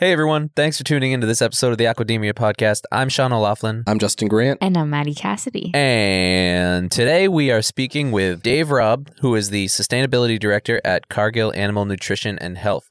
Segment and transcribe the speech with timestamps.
[0.00, 2.84] Hey everyone, thanks for tuning into this episode of the Aquademia podcast.
[2.90, 3.84] I'm Sean O'Laughlin.
[3.86, 4.56] I'm Justin Grant.
[4.62, 5.70] And I'm Maddie Cassidy.
[5.74, 11.52] And today we are speaking with Dave Robb, who is the Sustainability Director at Cargill
[11.54, 12.88] Animal Nutrition and Health.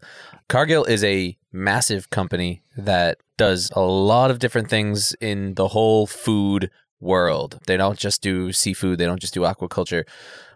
[0.49, 6.05] Cargill is a massive company that does a lot of different things in the whole
[6.05, 6.69] food
[6.99, 7.59] world.
[7.65, 10.03] They don't just do seafood, they don't just do aquaculture.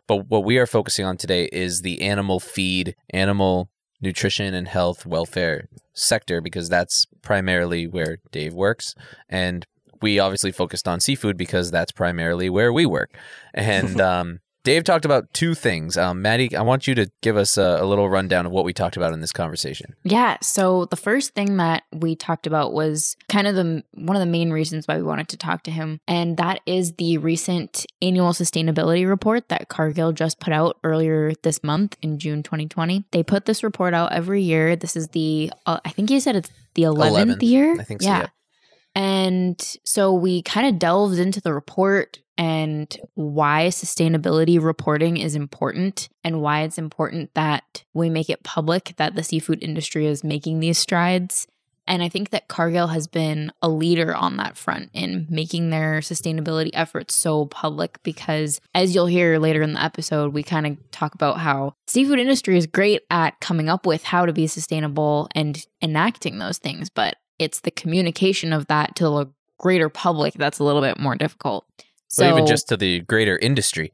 [0.08, 3.72] But what we are focusing on today is the animal feed, animal
[4.04, 8.94] nutrition and health welfare sector because that's primarily where Dave works.
[9.30, 9.66] And
[10.02, 13.18] we obviously focused on seafood because that's primarily where we work.
[13.54, 15.98] And um, Dave talked about two things.
[15.98, 18.72] Um, Maddie, I want you to give us a, a, little rundown of what we
[18.72, 19.94] talked about in this conversation.
[20.04, 20.38] Yeah.
[20.42, 24.26] So the first thing that we talked about was kind of the one of the
[24.26, 28.32] main reasons why we wanted to talk to him, and that is the recent annual
[28.32, 33.06] sustainability report that Cargill just put out earlier this month in June 2020.
[33.12, 34.76] They put this report out every year.
[34.76, 37.80] This is the uh, I think you said it's the 11th, 11th year.
[37.80, 38.08] I think so.
[38.08, 38.20] Yeah.
[38.22, 38.28] yeah.
[38.96, 46.10] And so we kind of delved into the report and why sustainability reporting is important
[46.24, 50.60] and why it's important that we make it public that the seafood industry is making
[50.60, 51.48] these strides.
[51.86, 56.00] And I think that Cargill has been a leader on that front in making their
[56.00, 60.92] sustainability efforts so public because as you'll hear later in the episode, we kind of
[60.92, 65.28] talk about how seafood industry is great at coming up with how to be sustainable
[65.36, 70.60] and enacting those things, but it's the communication of that to the greater public that's
[70.60, 71.66] a little bit more difficult.
[72.08, 73.92] So even just to the greater industry.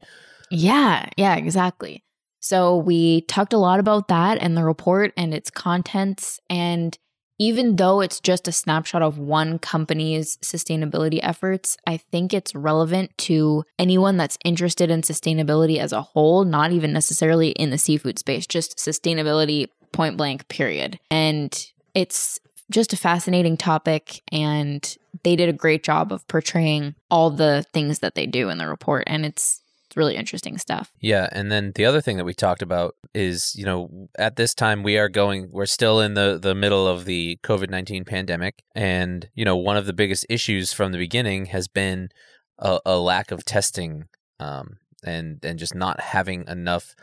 [0.51, 2.03] Yeah, yeah, exactly.
[2.39, 6.39] So we talked a lot about that and the report and its contents.
[6.49, 6.97] And
[7.37, 13.17] even though it's just a snapshot of one company's sustainability efforts, I think it's relevant
[13.19, 18.19] to anyone that's interested in sustainability as a whole, not even necessarily in the seafood
[18.19, 20.99] space, just sustainability point blank, period.
[21.09, 21.57] And
[21.95, 22.39] it's
[22.71, 27.99] just a fascinating topic and they did a great job of portraying all the things
[27.99, 29.61] that they do in the report and it's
[29.95, 30.91] really interesting stuff.
[30.99, 34.53] Yeah, and then the other thing that we talked about is, you know, at this
[34.53, 39.29] time we are going we're still in the the middle of the COVID-19 pandemic and,
[39.33, 42.09] you know, one of the biggest issues from the beginning has been
[42.59, 44.05] a, a lack of testing
[44.39, 46.95] um and and just not having enough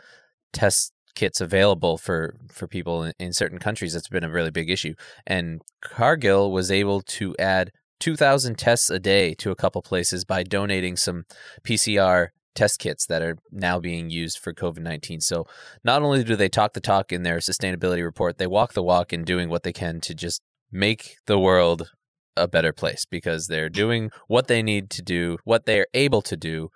[0.53, 4.69] test kits available for for people in, in certain countries that's been a really big
[4.69, 4.93] issue
[5.25, 10.43] and Cargill was able to add 2000 tests a day to a couple places by
[10.43, 11.25] donating some
[11.63, 15.21] PCR test kits that are now being used for COVID 19.
[15.21, 15.47] So,
[15.83, 19.13] not only do they talk the talk in their sustainability report, they walk the walk
[19.13, 20.41] in doing what they can to just
[20.71, 21.91] make the world
[22.35, 26.37] a better place because they're doing what they need to do, what they're able to
[26.37, 26.69] do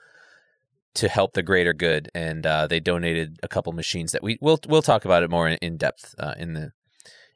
[0.96, 4.59] to help the greater good, and uh, they donated a couple machines that we we'll
[4.68, 6.72] we'll talk about it more in, in depth uh, in the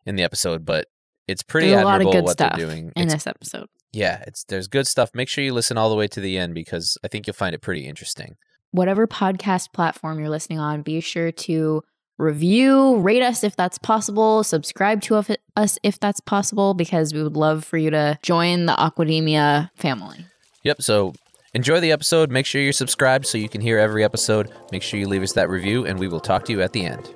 [0.05, 0.65] in the episode.
[0.65, 0.87] But
[1.27, 3.27] it's pretty there's admirable a lot of good what stuff they're doing in it's, this
[3.27, 3.67] episode.
[3.93, 5.11] Yeah, it's there's good stuff.
[5.13, 7.55] Make sure you listen all the way to the end because I think you'll find
[7.55, 8.35] it pretty interesting.
[8.71, 11.81] Whatever podcast platform you're listening on, be sure to
[12.17, 15.23] review, rate us if that's possible, subscribe to
[15.55, 20.25] us if that's possible, because we would love for you to join the Aquademia family.
[20.63, 20.81] Yep.
[20.81, 21.13] So
[21.55, 22.31] Enjoy the episode.
[22.31, 24.51] Make sure you're subscribed so you can hear every episode.
[24.73, 26.85] Make sure you leave us that review, and we will talk to you at the
[26.85, 27.15] end.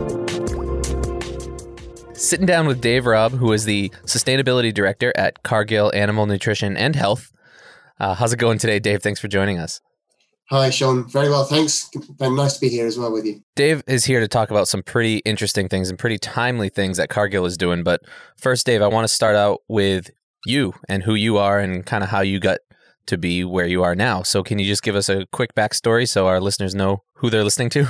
[2.21, 6.95] Sitting down with Dave Robb, who is the Sustainability Director at Cargill Animal Nutrition and
[6.95, 7.33] Health.
[7.99, 9.01] Uh, how's it going today, Dave?
[9.01, 9.81] Thanks for joining us.
[10.51, 11.09] Hi, Sean.
[11.09, 11.89] Very well, thanks.
[12.19, 13.41] Very nice to be here as well with you.
[13.55, 17.09] Dave is here to talk about some pretty interesting things and pretty timely things that
[17.09, 17.81] Cargill is doing.
[17.81, 18.01] But
[18.37, 20.11] first, Dave, I want to start out with
[20.45, 22.59] you and who you are and kind of how you got
[23.07, 24.21] to be where you are now.
[24.21, 27.43] So, can you just give us a quick backstory so our listeners know who they're
[27.43, 27.87] listening to?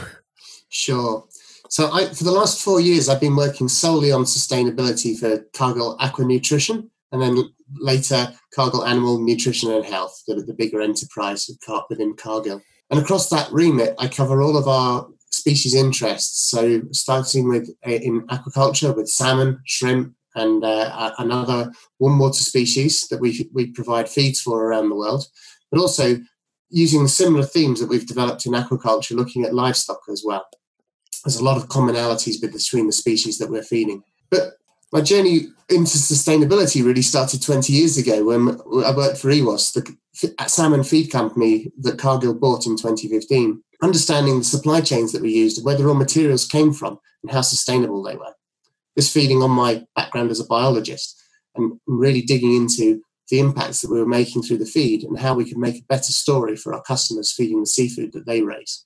[0.69, 1.25] Sure.
[1.71, 5.95] So, I, for the last four years, I've been working solely on sustainability for Cargill
[6.01, 11.50] Aqua Nutrition and then later Cargill Animal Nutrition and Health, the, the bigger enterprise
[11.89, 12.62] within Cargill.
[12.89, 16.50] And across that remit, I cover all of our species interests.
[16.50, 23.07] So starting with uh, in aquaculture with salmon, shrimp, and uh, another warm water species
[23.07, 25.25] that we we provide feeds for around the world,
[25.71, 26.18] but also
[26.69, 30.45] using similar themes that we've developed in aquaculture, looking at livestock as well.
[31.23, 34.03] There's a lot of commonalities between the species that we're feeding.
[34.29, 34.53] But
[34.91, 39.95] my journey into sustainability really started 20 years ago when I worked for EWOS, the
[40.47, 43.63] salmon feed company that Cargill bought in 2015.
[43.83, 47.41] Understanding the supply chains that we used, where the raw materials came from, and how
[47.41, 48.33] sustainable they were.
[48.95, 51.19] This feeding on my background as a biologist
[51.56, 55.33] and really digging into the impacts that we were making through the feed and how
[55.33, 58.85] we could make a better story for our customers feeding the seafood that they raise.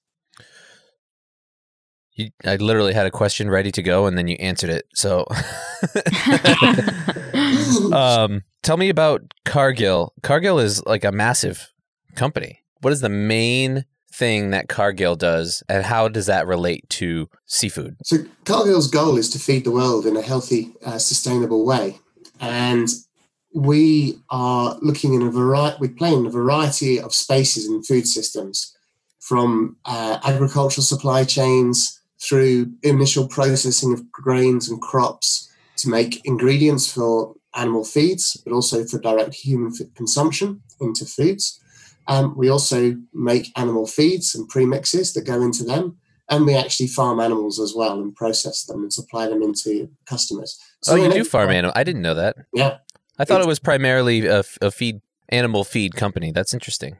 [2.15, 4.85] You, I literally had a question ready to go, and then you answered it.
[4.93, 5.25] So,
[7.93, 10.13] um, tell me about Cargill.
[10.23, 11.69] Cargill is like a massive
[12.15, 12.61] company.
[12.79, 13.83] What is the main
[14.13, 17.97] thing that Cargill does, and how does that relate to seafood?
[18.05, 21.99] So, Cargill's goal is to feed the world in a healthy, uh, sustainable way,
[22.39, 22.87] and
[23.53, 25.77] we are looking in a variety.
[25.81, 28.73] We play in a variety of spaces in food systems,
[29.19, 36.91] from uh, agricultural supply chains through initial processing of grains and crops to make ingredients
[36.91, 41.59] for animal feeds, but also for direct human consumption into foods.
[42.07, 45.97] Um, we also make animal feeds and premixes that go into them.
[46.27, 50.59] And we actually farm animals as well and process them and supply them into customers.
[50.81, 51.73] So oh, you do farm animals?
[51.75, 52.35] I didn't know that.
[52.51, 52.77] Yeah.
[53.19, 56.31] I thought it was primarily a, a feed animal feed company.
[56.31, 56.97] That's interesting.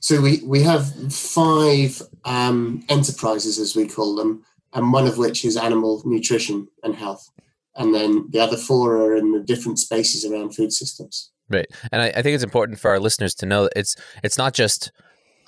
[0.00, 4.44] So we, we have five um, enterprises, as we call them,
[4.74, 7.30] and one of which is animal nutrition and health.
[7.76, 11.30] And then the other four are in the different spaces around food systems.
[11.48, 14.38] Right, and I, I think it's important for our listeners to know that it's it's
[14.38, 14.90] not just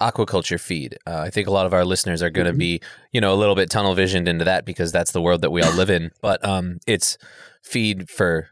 [0.01, 0.99] aquaculture feed.
[1.07, 2.59] Uh, I think a lot of our listeners are going to mm-hmm.
[2.59, 2.81] be,
[3.13, 5.63] you know, a little bit tunnel visioned into that because that's the world that we
[5.63, 6.11] all live in.
[6.21, 7.17] But um, it's
[7.63, 8.49] feed for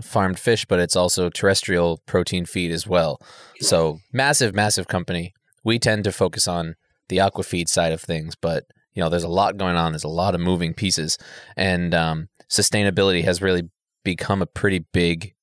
[0.00, 3.20] farmed fish, but it's also terrestrial protein feed as well.
[3.60, 5.34] So massive, massive company.
[5.64, 6.76] We tend to focus on
[7.08, 8.64] the aqua feed side of things, but
[8.96, 9.92] you know, there's a lot going on.
[9.92, 11.18] There's a lot of moving pieces,
[11.56, 13.68] and um, sustainability has really
[14.02, 15.34] become a pretty big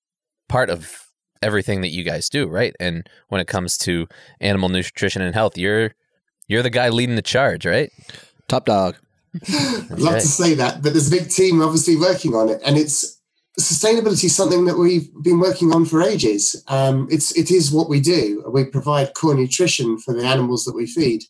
[0.50, 1.08] part of
[1.42, 2.76] everything that you guys do, right?
[2.80, 4.08] And when it comes to
[4.42, 5.94] animal nutrition and health, you're
[6.48, 7.92] you're the guy leading the charge, right?
[8.48, 8.96] Top dog.
[9.48, 10.22] I'd love right.
[10.22, 13.20] to say that, but there's a big team obviously working on it, and it's
[13.60, 16.64] sustainability is something that we've been working on for ages.
[16.68, 18.44] Um, it's it is what we do.
[18.52, 21.24] We provide core nutrition for the animals that we feed,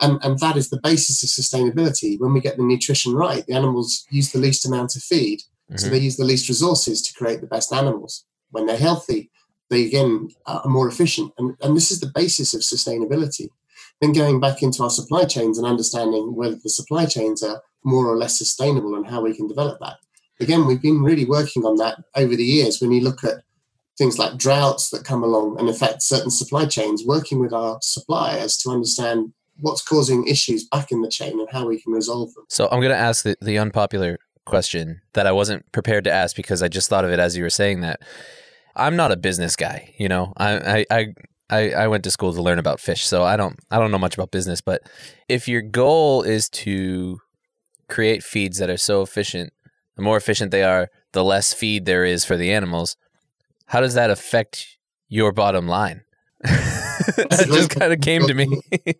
[0.00, 2.18] and, and that is the basis of sustainability.
[2.18, 5.40] When we get the nutrition right, the animals use the least amount of feed.
[5.40, 5.76] Mm-hmm.
[5.76, 8.24] So they use the least resources to create the best animals.
[8.50, 9.30] When they're healthy,
[9.68, 11.32] they again are more efficient.
[11.38, 13.48] And, and this is the basis of sustainability.
[14.00, 18.06] Then going back into our supply chains and understanding whether the supply chains are more
[18.06, 19.96] or less sustainable and how we can develop that.
[20.40, 22.80] Again, we've been really working on that over the years.
[22.80, 23.42] When you look at
[23.98, 28.56] things like droughts that come along and affect certain supply chains, working with our suppliers
[28.58, 32.44] to understand what's causing issues back in the chain and how we can resolve them.
[32.48, 36.34] So I'm going to ask the, the unpopular question that I wasn't prepared to ask
[36.34, 38.00] because I just thought of it as you were saying that.
[38.76, 40.32] I'm not a business guy, you know.
[40.36, 41.06] I I
[41.50, 43.98] I, I went to school to learn about fish, so I don't I don't know
[43.98, 44.60] much about business.
[44.60, 44.82] But
[45.28, 47.18] if your goal is to
[47.88, 49.52] create feeds that are so efficient,
[49.96, 52.96] the more efficient they are, the less feed there is for the animals.
[53.66, 54.78] How does that affect
[55.08, 56.02] your bottom line?
[56.42, 58.48] that just kind of came to me.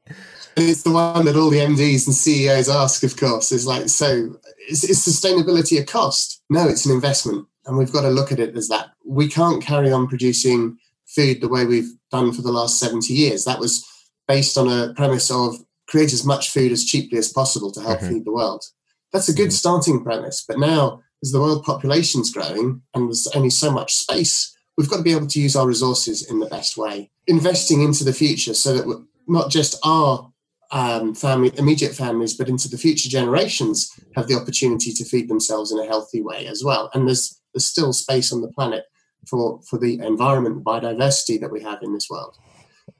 [0.69, 4.37] it's the one that all the MDs and CEOs ask, of course, is like, so
[4.69, 6.43] is, is sustainability a cost?
[6.51, 7.47] No, it's an investment.
[7.67, 8.91] And we've got to look at it as that.
[9.05, 13.45] We can't carry on producing food the way we've done for the last 70 years.
[13.45, 13.85] That was
[14.27, 15.57] based on a premise of
[15.89, 18.15] create as much food as cheaply as possible to help mm-hmm.
[18.15, 18.65] feed the world.
[19.13, 19.51] That's a good mm-hmm.
[19.51, 20.45] starting premise.
[20.47, 24.99] But now, as the world population's growing and there's only so much space, we've got
[24.99, 28.55] to be able to use our resources in the best way, investing into the future
[28.55, 30.30] so that not just our
[30.73, 35.73] um, family, immediate families, but into the future generations have the opportunity to feed themselves
[35.73, 36.91] in a healthy way as well.
[36.95, 38.85] And there's there's still space on the planet
[39.29, 42.37] for for the environment biodiversity that we have in this world.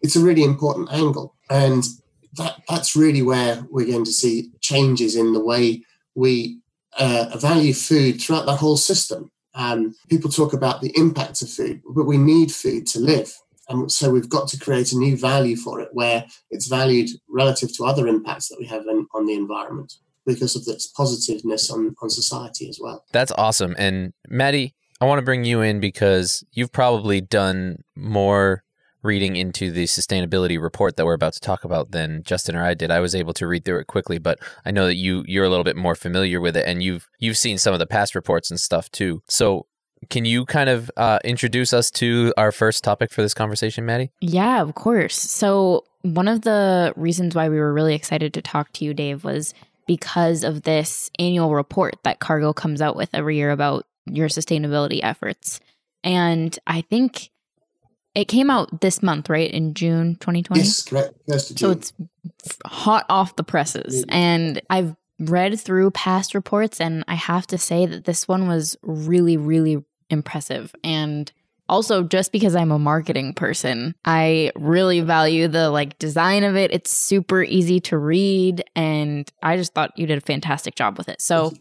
[0.03, 1.85] It's a really important angle, and
[2.35, 5.83] that that's really where we're going to see changes in the way
[6.15, 6.61] we
[6.99, 9.31] uh, value food throughout the whole system.
[9.55, 13.33] Um, people talk about the impact of food, but we need food to live.
[13.71, 17.75] And so we've got to create a new value for it where it's valued relative
[17.77, 19.95] to other impacts that we have in, on the environment
[20.27, 23.05] because of its positiveness on, on society as well.
[23.13, 23.75] That's awesome.
[23.79, 28.65] And Maddie, I want to bring you in because you've probably done more
[29.03, 32.75] reading into the sustainability report that we're about to talk about than Justin or I
[32.75, 32.91] did.
[32.91, 35.49] I was able to read through it quickly, but I know that you you're a
[35.49, 38.51] little bit more familiar with it and you've you've seen some of the past reports
[38.51, 39.23] and stuff too.
[39.27, 39.67] So
[40.09, 44.11] can you kind of uh, introduce us to our first topic for this conversation, Maddie?
[44.21, 45.17] Yeah, of course.
[45.17, 49.23] So, one of the reasons why we were really excited to talk to you, Dave,
[49.23, 49.53] was
[49.87, 55.01] because of this annual report that Cargill comes out with every year about your sustainability
[55.03, 55.61] efforts.
[56.03, 57.31] And I think
[58.15, 59.51] it came out this month, right?
[59.51, 60.61] In June 2020?
[60.61, 61.15] Yes, correct.
[61.59, 61.93] So it's
[62.65, 63.99] hot off the presses.
[63.99, 64.05] Yeah.
[64.09, 68.77] And I've read through past reports, and I have to say that this one was
[68.83, 70.75] really, really impressive.
[70.85, 71.31] And
[71.69, 76.73] also just because I'm a marketing person, I really value the like design of it.
[76.73, 81.09] It's super easy to read and I just thought you did a fantastic job with
[81.09, 81.21] it.
[81.23, 81.53] So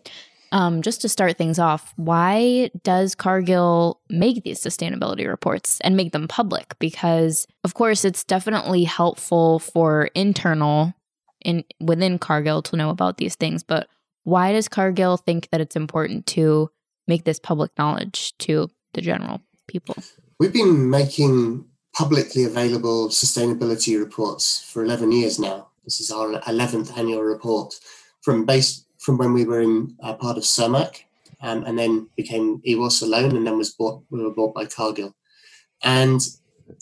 [0.51, 6.11] um, just to start things off, why does Cargill make these sustainability reports and make
[6.11, 6.73] them public?
[6.79, 10.93] Because of course, it's definitely helpful for internal
[11.45, 13.87] in within Cargill to know about these things, but
[14.23, 16.69] why does Cargill think that it's important to
[17.09, 19.95] make this public knowledge to the general people?
[20.39, 25.67] We've been making publicly available sustainability reports for 11 years now.
[25.83, 27.73] This is our 11th annual report
[28.21, 31.01] from based from when we were in uh, part of Cermaq
[31.41, 35.15] um, and then became EWOS alone and then was bought, we were bought by Cargill.
[35.83, 36.21] And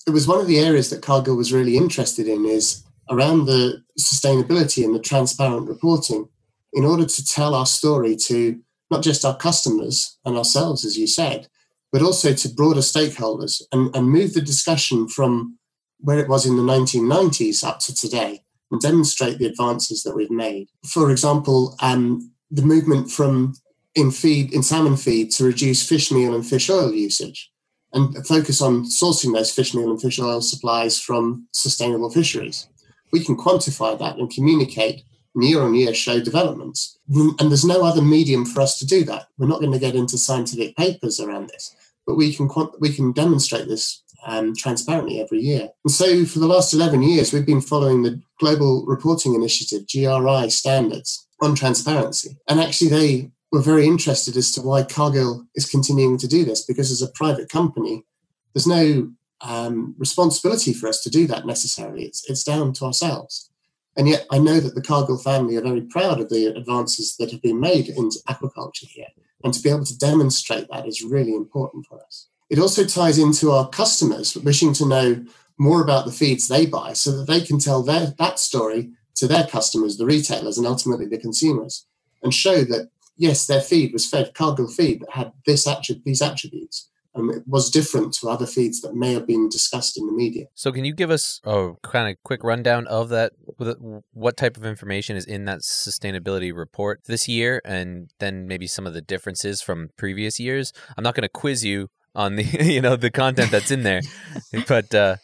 [0.06, 3.84] it was one of the areas that Cargill was really interested in is around the
[4.00, 6.28] sustainability and the transparent reporting
[6.74, 11.08] in order to tell our story to not just our customers and ourselves, as you
[11.08, 11.48] said,
[11.92, 15.58] but also to broader stakeholders and, and move the discussion from
[16.00, 18.42] where it was in the 1990s up to today
[18.72, 20.68] and demonstrate the advances that we've made.
[20.86, 23.54] For example, um, the movement from
[23.96, 27.52] in feed in salmon feed to reduce fish meal and fish oil usage
[27.94, 32.68] and focus on sourcing those fish meal and fish oil supplies from sustainable fisheries.
[33.12, 35.04] We can quantify that and communicate
[35.42, 36.98] year on year show developments.
[37.10, 39.28] And there's no other medium for us to do that.
[39.38, 41.76] We're not going to get into scientific papers around this,
[42.06, 45.70] but we can we can demonstrate this um, transparently every year.
[45.84, 50.50] And so for the last 11 years, we've been following the Global Reporting Initiative, GRI
[50.50, 52.38] standards on transparency.
[52.48, 56.66] And actually, they were very interested as to why Cargill is continuing to do this,
[56.66, 58.04] because as a private company,
[58.54, 62.06] there's no um, responsibility for us to do that necessarily.
[62.06, 63.50] It's, it's down to ourselves.
[63.98, 67.32] And yet, I know that the Cargill family are very proud of the advances that
[67.32, 69.08] have been made in aquaculture here.
[69.44, 72.28] And to be able to demonstrate that is really important for us.
[72.50, 75.26] It also ties into our customers wishing to know
[75.58, 79.28] more about the feeds they buy so that they can tell their, that story to
[79.28, 81.88] their customers, the retailers, and ultimately the consumers,
[82.22, 85.68] and show that, yes, their feed was fed Cargill feed that had this
[86.06, 90.06] these attributes um, it was different to other feeds that may have been discussed in
[90.06, 90.46] the media.
[90.54, 93.34] So, can you give us a kind of quick rundown of that?
[94.14, 98.86] What type of information is in that sustainability report this year, and then maybe some
[98.86, 100.74] of the differences from previous years?
[100.98, 104.02] I'm not going to quiz you on the you know the content that's in there,
[104.68, 104.94] but.
[104.94, 105.18] Uh,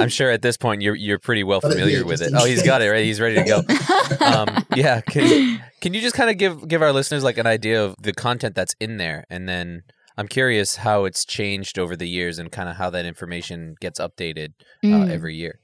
[0.00, 2.32] I'm sure at this point you're you're pretty well familiar with it.
[2.34, 3.04] Oh, he's got it right.
[3.04, 3.62] He's ready to go.
[4.20, 7.84] Um, yeah, can can you just kind of give give our listeners like an idea
[7.84, 9.82] of the content that's in there, and then
[10.18, 14.00] I'm curious how it's changed over the years and kind of how that information gets
[14.00, 14.48] updated
[14.82, 15.10] uh, mm.
[15.10, 15.60] every year.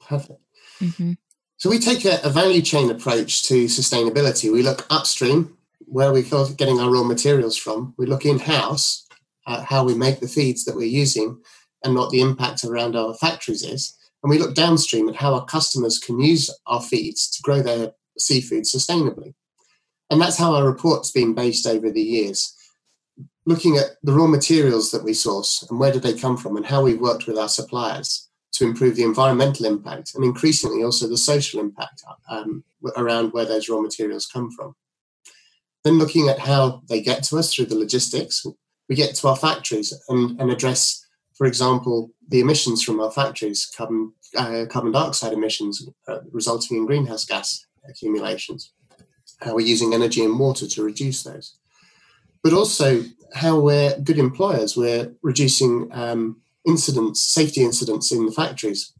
[0.00, 0.40] Perfect.
[0.80, 1.12] Mm-hmm.
[1.58, 4.50] So we take a, a, value chain approach to sustainability.
[4.50, 6.22] We look upstream, where we're
[6.56, 7.94] getting our raw materials from.
[7.98, 9.06] We look in house
[9.46, 11.42] at how we make the feeds that we're using
[11.84, 13.94] and what the impact around our factories is.
[14.22, 17.92] And we look downstream at how our customers can use our feeds to grow their
[18.18, 19.34] seafood sustainably.
[20.10, 22.54] And that's how our report's been based over the years
[23.48, 26.66] looking at the raw materials that we source and where do they come from and
[26.66, 31.16] how we've worked with our suppliers to improve the environmental impact and increasingly also the
[31.16, 32.62] social impact um,
[32.98, 34.76] around where those raw materials come from.
[35.82, 38.44] Then looking at how they get to us through the logistics,
[38.86, 43.64] we get to our factories and, and address, for example, the emissions from our factories,
[43.74, 48.72] carbon, uh, carbon dioxide emissions uh, resulting in greenhouse gas accumulations,
[49.40, 51.56] how we're using energy and water to reduce those.
[52.42, 53.04] But also
[53.34, 54.76] how we're good employers.
[54.76, 58.92] We're reducing um, incidents, safety incidents in the factories.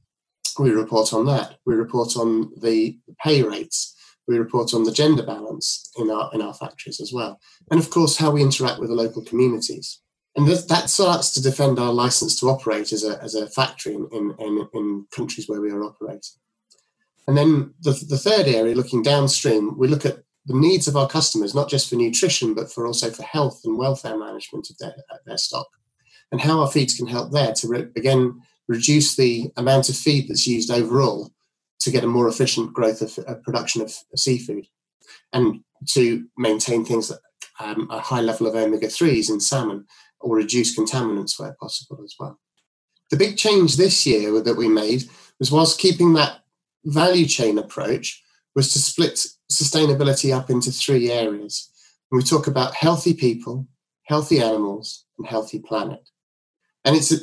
[0.59, 1.59] We report on that.
[1.67, 3.95] We report on the pay rates.
[4.27, 7.89] We report on the gender balance in our in our factories as well, and of
[7.89, 10.01] course how we interact with the local communities.
[10.37, 14.35] And that starts to defend our license to operate as a, as a factory in,
[14.39, 16.39] in, in countries where we are operating.
[17.27, 21.07] And then the, the third area, looking downstream, we look at the needs of our
[21.07, 24.95] customers, not just for nutrition, but for also for health and welfare management of their,
[25.27, 25.69] their stock,
[26.33, 30.29] and how our feeds can help there to re- again reduce the amount of feed
[30.29, 31.31] that's used overall
[31.81, 34.67] to get a more efficient growth of, of production of, of, seafood,
[35.33, 37.19] and to maintain things at
[37.61, 39.87] um, a high level of omega threes in salmon,
[40.21, 42.39] or reduce contaminants where possible as well.
[43.11, 45.05] The big change this year that we made
[45.39, 46.41] was whilst keeping that
[46.85, 48.23] value chain approach
[48.59, 51.71] was to split sustainability up into three areas.
[52.11, 53.69] And we talk about healthy people,
[54.03, 56.09] healthy animals, and healthy planet.
[56.85, 57.19] And it's a,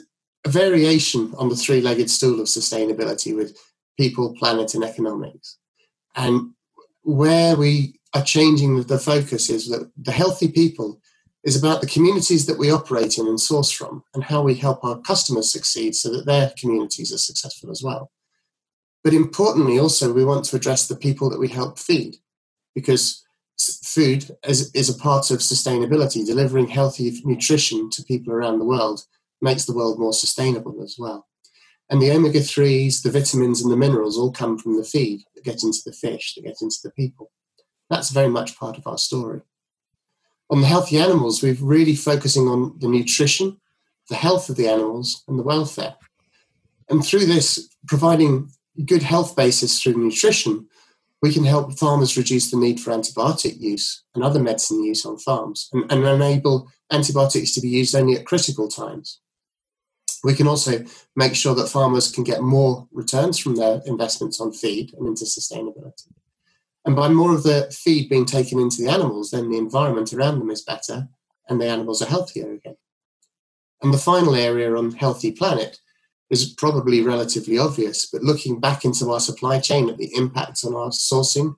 [0.46, 3.58] a variation on the three legged stool of sustainability with
[4.00, 5.58] people, planet, and economics.
[6.16, 6.52] And
[7.04, 11.02] where we are changing the focus is that the healthy people
[11.44, 14.86] is about the communities that we operate in and source from and how we help
[14.86, 18.10] our customers succeed so that their communities are successful as well.
[19.06, 22.16] But importantly, also, we want to address the people that we help feed
[22.74, 23.24] because
[23.84, 26.26] food is, is a part of sustainability.
[26.26, 29.06] Delivering healthy nutrition to people around the world
[29.44, 31.28] makes the world more sustainable as well.
[31.88, 35.44] And the omega 3s, the vitamins, and the minerals all come from the feed that
[35.44, 37.32] get into the fish, that get into the people.
[37.92, 39.42] That's very much part of our story.
[40.50, 43.62] On the healthy animals, we're really focusing on the nutrition,
[44.10, 45.96] the health of the animals, and the welfare.
[46.90, 48.50] And through this, providing
[48.84, 50.68] good health basis through nutrition,
[51.22, 55.18] we can help farmers reduce the need for antibiotic use and other medicine use on
[55.18, 59.20] farms and, and enable antibiotics to be used only at critical times.
[60.24, 60.84] We can also
[61.16, 65.26] make sure that farmers can get more returns from their investments on feed and into
[65.26, 66.08] sustainability.
[66.86, 70.40] And by more of the feed being taken into the animals, then the environment around
[70.40, 71.08] them is better
[71.50, 72.78] and the animals are healthier again.
[73.82, 75.80] And the final area on healthy planet
[76.30, 80.76] is probably relatively obvious, but looking back into our supply chain at the impacts on
[80.76, 81.56] our sourcing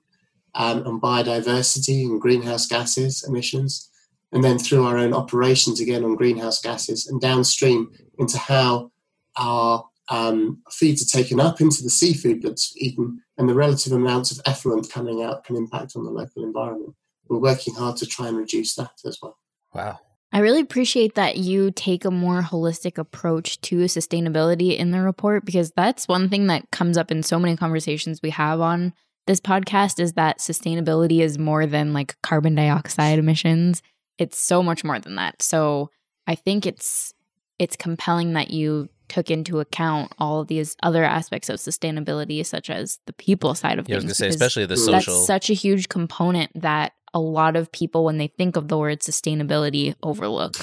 [0.54, 3.90] um, and biodiversity and greenhouse gases emissions,
[4.32, 8.90] and then through our own operations again on greenhouse gases and downstream into how
[9.36, 14.30] our um, feeds are taken up into the seafood that's eaten and the relative amounts
[14.30, 16.94] of effluent coming out can impact on the local environment.
[17.28, 19.38] We're working hard to try and reduce that as well.
[19.74, 20.00] Wow.
[20.32, 25.44] I really appreciate that you take a more holistic approach to sustainability in the report
[25.44, 28.92] because that's one thing that comes up in so many conversations we have on
[29.26, 33.82] this podcast is that sustainability is more than like carbon dioxide emissions.
[34.18, 35.40] It's so much more than that.
[35.40, 35.90] So
[36.26, 37.14] I think it's
[37.58, 42.70] it's compelling that you took into account all of these other aspects of sustainability, such
[42.70, 44.04] as the people side of yeah, things.
[44.04, 45.14] I was going to say, especially the social.
[45.14, 48.78] That's such a huge component that a lot of people, when they think of the
[48.78, 50.56] word sustainability, overlook.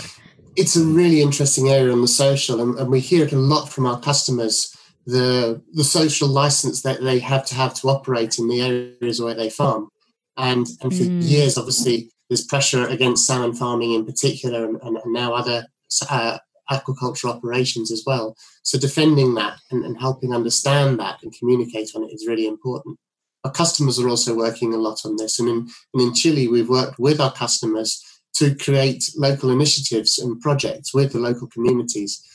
[0.55, 3.67] It's a really interesting area on the social, and, and we hear it a lot
[3.67, 4.75] from our customers.
[5.07, 9.35] The the social license that they have to have to operate in the areas where
[9.35, 9.89] they farm,
[10.37, 11.21] and and for mm.
[11.21, 15.67] years, obviously, there's pressure against salmon farming in particular, and, and now other
[16.09, 16.37] uh,
[16.71, 18.35] aquaculture operations as well.
[18.63, 22.97] So defending that and, and helping understand that and communicate on it is really important.
[23.45, 25.39] Our customers are also working a lot on this.
[25.39, 28.03] And in, and in Chile, we've worked with our customers
[28.37, 32.25] to create local initiatives and projects with the local communities,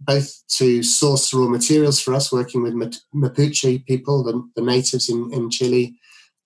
[0.00, 2.72] both to source raw materials for us, working with
[3.14, 5.94] Mapuche people, the, the natives in, in Chile,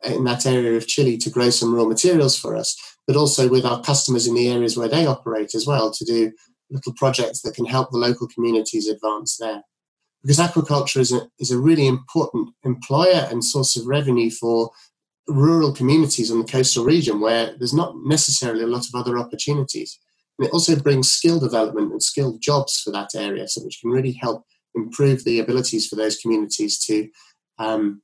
[0.04, 3.64] in that area of Chile, to grow some raw materials for us, but also with
[3.64, 6.32] our customers in the areas where they operate as well to do
[6.68, 9.62] little projects that can help the local communities advance there.
[10.22, 14.70] Because aquaculture is a, is a really important employer and source of revenue for
[15.26, 19.98] rural communities on the coastal region where there's not necessarily a lot of other opportunities.
[20.38, 23.90] And it also brings skill development and skilled jobs for that area, so which can
[23.90, 27.08] really help improve the abilities for those communities to
[27.58, 28.00] um,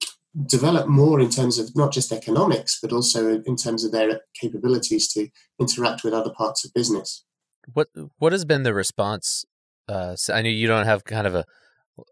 [0.46, 5.08] develop more in terms of not just economics, but also in terms of their capabilities
[5.12, 7.24] to interact with other parts of business.
[7.72, 9.44] What what has been the response?
[9.88, 11.44] Uh, I know you don't have kind of a,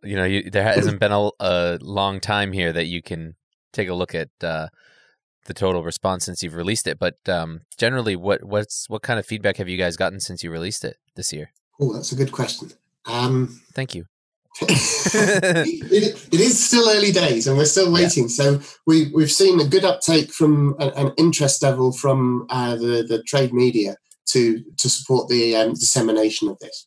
[0.03, 3.35] you know, you, there hasn't been a, a, long time here that you can
[3.73, 4.69] take a look at uh,
[5.47, 6.99] the total response since you've released it.
[6.99, 10.51] But um, generally, what what's what kind of feedback have you guys gotten since you
[10.51, 11.51] released it this year?
[11.81, 12.71] Oh, that's a good question.
[13.07, 14.07] Um, Thank you.
[14.61, 18.25] it, it is still early days and we're still waiting.
[18.25, 18.29] Yeah.
[18.29, 23.05] So we, we've seen a good uptake from an, an interest level from uh, the,
[23.07, 26.87] the trade media to, to support the um, dissemination of this.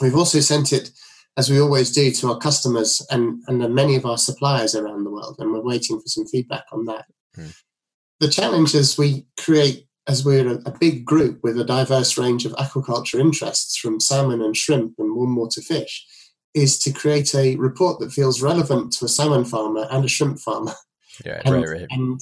[0.00, 0.90] We've also sent it,
[1.36, 5.10] as we always do, to our customers and, and many of our suppliers around the
[5.10, 7.06] world, and we're waiting for some feedback on that.
[7.34, 7.48] Hmm.
[8.20, 12.46] The challenge is we create, as we're a, a, big group with a diverse range
[12.46, 16.06] of aquaculture interests from salmon and shrimp and warm water fish,
[16.54, 20.38] is to create a report that feels relevant to a salmon farmer and a shrimp
[20.38, 20.72] farmer.
[21.24, 21.86] Yeah, and, right, right.
[21.90, 22.18] And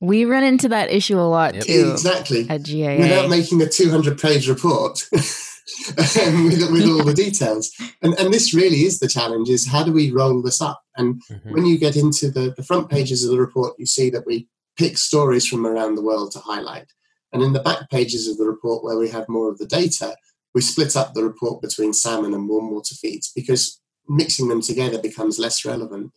[0.00, 1.64] we run into that issue a lot yep.
[1.64, 1.90] too.
[1.90, 2.46] Exactly.
[2.48, 2.98] At GAA.
[2.98, 5.04] Without making a 200 page report
[5.96, 7.72] with, with, all the details.
[8.02, 10.82] And, and this really is the challenge is how do we roll this up?
[10.96, 11.52] And mm-hmm.
[11.52, 14.48] when you get into the, the front pages of the report, you see that we
[14.76, 16.86] pick stories from around the world to highlight.
[17.32, 20.16] And in the back pages of the report, where we have more of the data,
[20.54, 24.98] we split up the report between salmon and warm water feeds because mixing them together
[24.98, 26.12] becomes less relevant.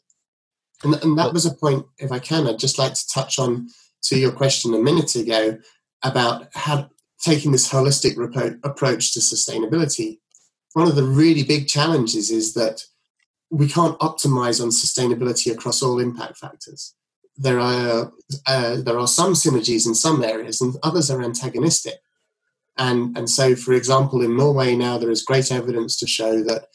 [0.84, 3.70] And, and that was a point, if I can, I'd just like to touch on
[4.04, 5.58] to your question a minute ago
[6.04, 6.90] about how
[7.26, 10.20] taking this holistic repo- approach to sustainability,
[10.74, 12.84] one of the really big challenges is that
[13.50, 16.94] we can't optimize on sustainability across all impact factors.
[17.38, 18.12] There are
[18.48, 21.96] uh, there are some synergies in some areas, and others are antagonistic.
[22.78, 26.68] And and so, for example, in Norway now there is great evidence to show that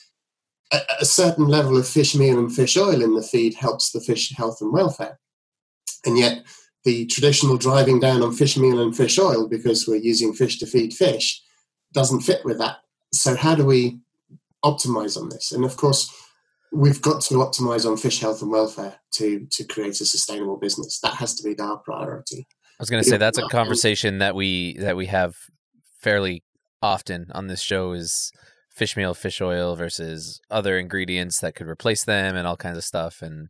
[0.72, 4.00] a, a certain level of fish meal and fish oil in the feed helps the
[4.00, 5.18] fish health and welfare,
[6.04, 6.42] and yet
[6.84, 10.66] the traditional driving down on fish meal and fish oil because we're using fish to
[10.66, 11.42] feed fish
[11.92, 12.78] doesn't fit with that.
[13.12, 13.98] So how do we
[14.64, 15.52] optimize on this?
[15.52, 16.10] And of course,
[16.72, 21.00] we've got to optimize on fish health and welfare to to create a sustainable business.
[21.00, 22.46] That has to be our priority.
[22.78, 25.36] I was going to say that's a conversation that we that we have
[26.00, 26.42] fairly
[26.80, 28.32] often on this show is
[28.70, 32.84] fish meal, fish oil versus other ingredients that could replace them and all kinds of
[32.84, 33.48] stuff and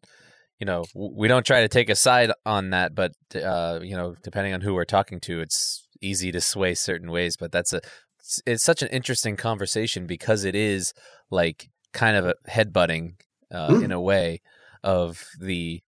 [0.60, 4.14] you know we don't try to take a side on that but uh, you know
[4.22, 7.80] depending on who we're talking to it's easy to sway certain ways but that's a
[8.20, 10.92] it's, it's such an interesting conversation because it is
[11.30, 13.14] like kind of a headbutting
[13.50, 13.84] uh, mm.
[13.84, 14.40] in a way
[14.84, 15.80] of the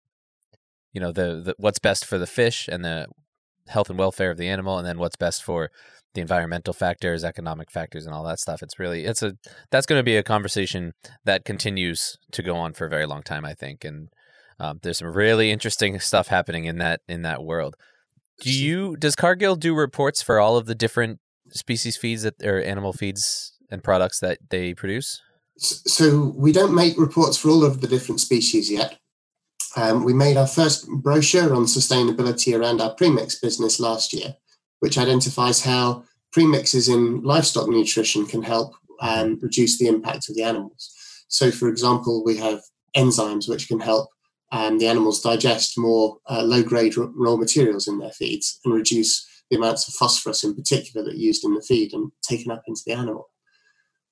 [0.93, 3.07] you know the, the what's best for the fish and the
[3.67, 5.69] health and welfare of the animal and then what's best for
[6.13, 9.33] the environmental factors economic factors and all that stuff it's really it's a
[9.69, 13.23] that's going to be a conversation that continues to go on for a very long
[13.23, 14.09] time i think and
[14.61, 17.75] um, there's some really interesting stuff happening in that in that world.
[18.41, 21.19] Do you does Cargill do reports for all of the different
[21.49, 25.19] species feeds that or animal feeds and products that they produce?
[25.57, 28.99] So we don't make reports for all of the different species yet.
[29.75, 34.35] Um, we made our first brochure on sustainability around our premix business last year,
[34.79, 36.03] which identifies how
[36.35, 40.93] premixes in livestock nutrition can help um, reduce the impact of the animals.
[41.29, 42.61] So, for example, we have
[42.95, 44.09] enzymes which can help
[44.51, 49.27] and the animals digest more uh, low grade raw materials in their feeds and reduce
[49.49, 52.63] the amounts of phosphorus in particular that are used in the feed and taken up
[52.67, 53.29] into the animal.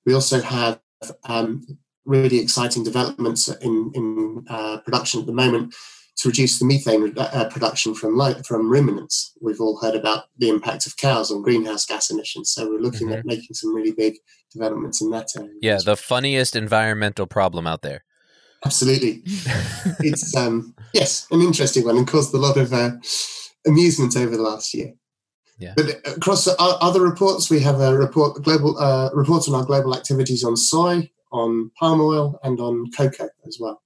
[0.06, 0.80] We also have
[1.24, 1.66] um,
[2.04, 5.74] really exciting developments in, in uh, production at the moment
[6.18, 9.32] to reduce the methane uh, production from light, from ruminants.
[9.40, 13.08] We've all heard about the impact of cows on greenhouse gas emissions, so we're looking
[13.08, 13.18] mm-hmm.
[13.18, 14.16] at making some really big
[14.52, 15.52] developments in that area.
[15.62, 18.04] Yeah, the funniest environmental problem out there.
[18.64, 19.22] Absolutely.
[20.00, 22.92] it's, um, yes, an interesting one and caused a lot of uh,
[23.66, 24.92] amusement over the last year.
[25.58, 25.74] Yeah.
[25.76, 30.42] But across other reports, we have a report, global uh, reports on our global activities
[30.42, 33.82] on soy, on palm oil, and on cocoa as well,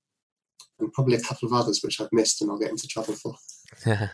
[0.78, 3.34] and probably a couple of others which I've missed, and I'll get into trouble for.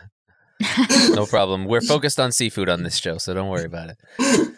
[1.09, 1.65] no problem.
[1.65, 4.51] We're focused on seafood on this show, so don't worry about it.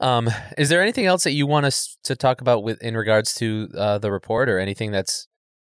[0.00, 3.34] Um, is there anything else that you want us to talk about with in regards
[3.36, 5.27] to uh, the report, or anything that's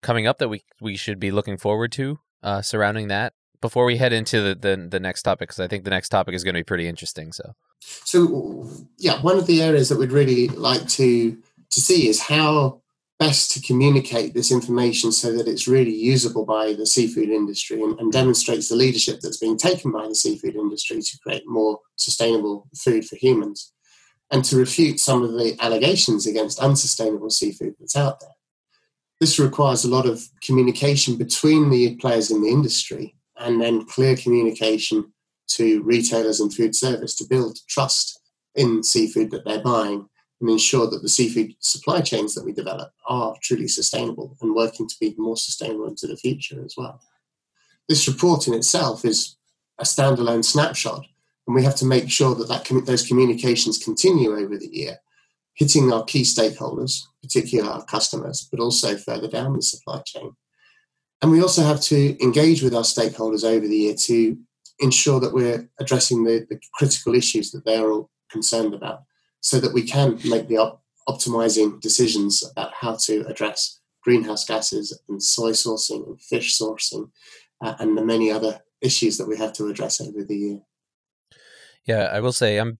[0.06, 3.98] coming up that we we should be looking forward to uh, surrounding that before we
[3.98, 5.50] head into the the, the next topic?
[5.50, 7.34] Because I think the next topic is going to be pretty interesting.
[7.34, 11.36] So, so yeah, one of the areas that we'd really like to
[11.72, 12.82] to see is how
[13.18, 17.98] best to communicate this information so that it's really usable by the seafood industry and,
[17.98, 22.68] and, demonstrates the leadership that's being taken by the seafood industry to create more sustainable
[22.76, 23.72] food for humans
[24.32, 28.35] and to refute some of the allegations against unsustainable seafood that's out there.
[29.20, 34.16] This requires a lot of communication between the players in the industry and then clear
[34.16, 35.14] communication
[35.48, 38.20] to retailers and food service to build trust
[38.56, 40.08] in seafood that they're buying
[40.42, 44.88] and ensure that the seafood supply chains that we develop are truly sustainable and working
[44.88, 47.02] to be more sustainable into the future as well.
[47.88, 49.38] This report in itself is
[49.80, 51.06] a standalone snapshot
[51.48, 55.00] and we have to make sure that, that those communications continue over the year,
[55.56, 60.32] hitting our key stakeholders, particularly our customers, but also further down the supply chain.
[61.22, 64.38] And we also have to engage with our stakeholders over the year to
[64.80, 69.04] ensure that we're addressing the, the critical issues that they're all concerned about
[69.40, 75.00] so that we can make the op- optimizing decisions about how to address greenhouse gases
[75.08, 77.10] and soy sourcing and fish sourcing
[77.64, 80.60] uh, and the many other issues that we have to address over the year.
[81.86, 82.80] Yeah, I will say I'm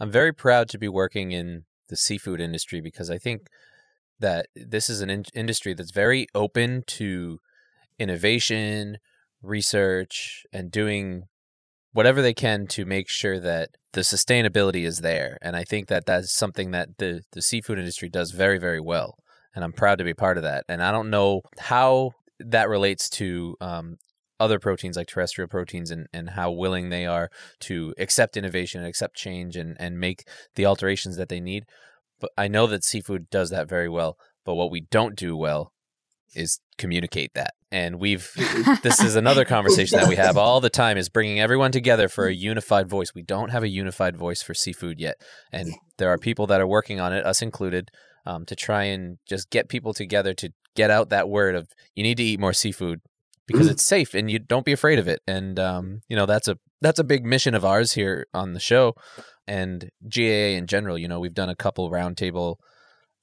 [0.00, 3.48] I'm very proud to be working in the seafood industry because I think
[4.18, 7.38] that this is an in- industry that's very open to
[7.98, 8.98] innovation,
[9.42, 11.24] research, and doing
[11.92, 15.38] whatever they can to make sure that the sustainability is there.
[15.40, 19.16] And I think that that's something that the the seafood industry does very very well.
[19.54, 20.64] And I'm proud to be part of that.
[20.68, 23.96] And I don't know how that relates to um,
[24.38, 28.88] other proteins like terrestrial proteins and, and how willing they are to accept innovation and
[28.88, 31.64] accept change and, and make the alterations that they need.
[32.20, 34.16] But I know that seafood does that very well.
[34.44, 35.72] But what we don't do well
[36.34, 38.30] is communicate that and we've
[38.82, 42.26] this is another conversation that we have all the time is bringing everyone together for
[42.26, 45.16] a unified voice we don't have a unified voice for seafood yet
[45.52, 47.90] and there are people that are working on it us included
[48.26, 52.02] um, to try and just get people together to get out that word of you
[52.02, 53.00] need to eat more seafood
[53.46, 56.48] because it's safe and you don't be afraid of it and um, you know that's
[56.48, 58.94] a that's a big mission of ours here on the show
[59.46, 62.56] and GAA in general you know we've done a couple roundtable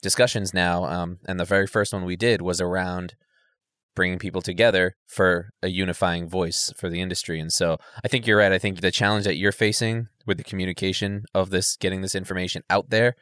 [0.02, 3.16] discussions now um, and the very first one we did was around
[3.96, 7.40] bringing people together for a unifying voice for the industry.
[7.40, 8.52] And so I think you're right.
[8.52, 12.64] I think the challenge that you're facing with the communication of this, getting this information
[12.70, 13.16] out there,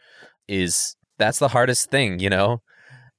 [0.48, 2.20] is that's the hardest thing.
[2.20, 2.62] You know,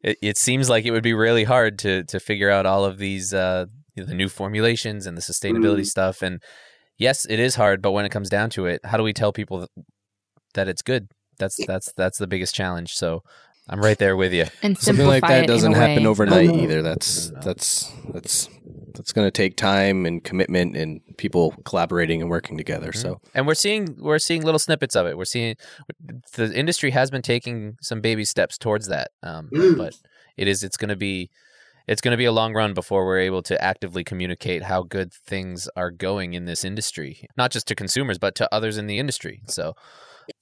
[0.03, 2.99] it, it seems like it would be really hard to to figure out all of
[2.99, 5.87] these uh, the new formulations and the sustainability mm.
[5.87, 6.23] stuff.
[6.23, 6.43] And
[6.99, 9.33] yes, it is hard, but when it comes down to it, how do we tell
[9.33, 9.71] people that,
[10.55, 11.09] that it's good?
[11.39, 12.95] That's that's that's the biggest challenge.
[12.95, 13.23] So
[13.69, 14.47] I'm right there with you.
[14.63, 16.83] And something like that doesn't happen overnight either.
[16.83, 18.49] That's that's that's
[18.95, 22.89] that's going to take time and commitment and people collaborating and working together.
[22.91, 23.01] Mm-hmm.
[23.01, 25.17] So, and we're seeing we're seeing little snippets of it.
[25.17, 25.57] We're seeing
[26.35, 29.77] the industry has been taking some baby steps towards that, um, mm.
[29.77, 29.95] but
[30.37, 31.31] it is it's going to be
[31.87, 35.13] it's going to be a long run before we're able to actively communicate how good
[35.13, 38.99] things are going in this industry, not just to consumers but to others in the
[38.99, 39.43] industry.
[39.49, 39.75] So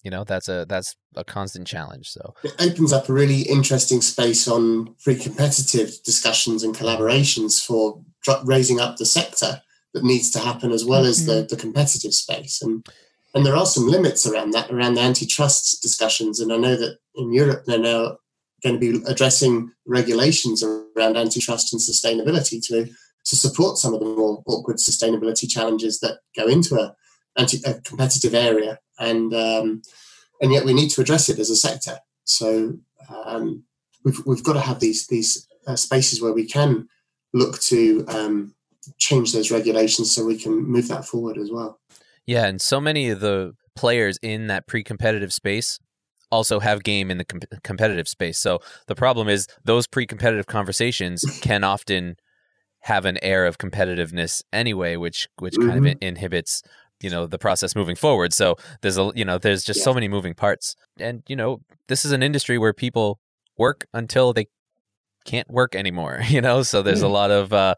[0.02, 4.00] you know that's a that's a constant challenge so it opens up a really interesting
[4.00, 8.02] space on pre-competitive discussions and collaborations for
[8.44, 9.60] raising up the sector
[9.94, 11.10] that needs to happen as well mm-hmm.
[11.10, 11.46] as the, mm-hmm.
[11.48, 12.86] the competitive space and
[13.34, 16.98] and there are some limits around that around the antitrust discussions and i know that
[17.16, 18.16] in europe they're now
[18.62, 22.88] going to be addressing regulations around antitrust and sustainability to
[23.24, 26.94] to support some of the more awkward sustainability challenges that go into a,
[27.36, 29.82] anti, a competitive area and um,
[30.40, 31.98] and yet we need to address it as a sector.
[32.24, 32.78] So
[33.26, 33.64] um,
[34.04, 36.88] we've we've got to have these these uh, spaces where we can
[37.32, 38.54] look to um,
[38.98, 41.80] change those regulations so we can move that forward as well.
[42.26, 45.78] Yeah, and so many of the players in that pre-competitive space
[46.30, 48.38] also have game in the com- competitive space.
[48.38, 52.16] So the problem is those pre-competitive conversations can often
[52.82, 55.68] have an air of competitiveness anyway, which which mm-hmm.
[55.68, 56.04] kind of mm-hmm.
[56.04, 56.62] inhibits
[57.00, 58.32] you know the process moving forward.
[58.32, 59.84] So there's a you know there's just yeah.
[59.84, 60.76] so many moving parts.
[60.98, 63.20] And you know this is an industry where people
[63.56, 64.46] work until they
[65.26, 66.62] can't work anymore you know?
[66.62, 67.12] So there's a mm.
[67.12, 67.74] lot of uh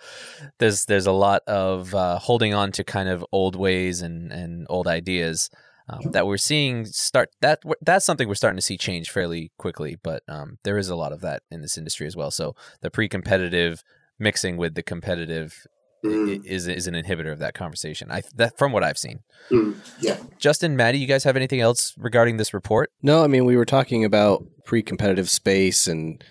[0.58, 4.66] there's there's a lot of uh holding on to kind of old ways and and
[4.70, 5.50] old ideas
[5.88, 9.98] um, that we're seeing start that that's something we're starting to see change fairly quickly
[10.00, 12.30] but um there is a lot of that in this industry as well.
[12.30, 13.82] So the pre-competitive
[14.18, 15.66] mixing with the competitive
[16.04, 16.44] mm.
[16.44, 18.10] is is an inhibitor of that conversation.
[18.10, 19.20] I that from what I've seen.
[19.50, 19.76] Mm.
[20.00, 20.16] Yeah.
[20.38, 22.92] Justin, Maddie, you guys have anything else regarding this report?
[23.02, 26.22] No, I mean we were talking about pre-competitive space and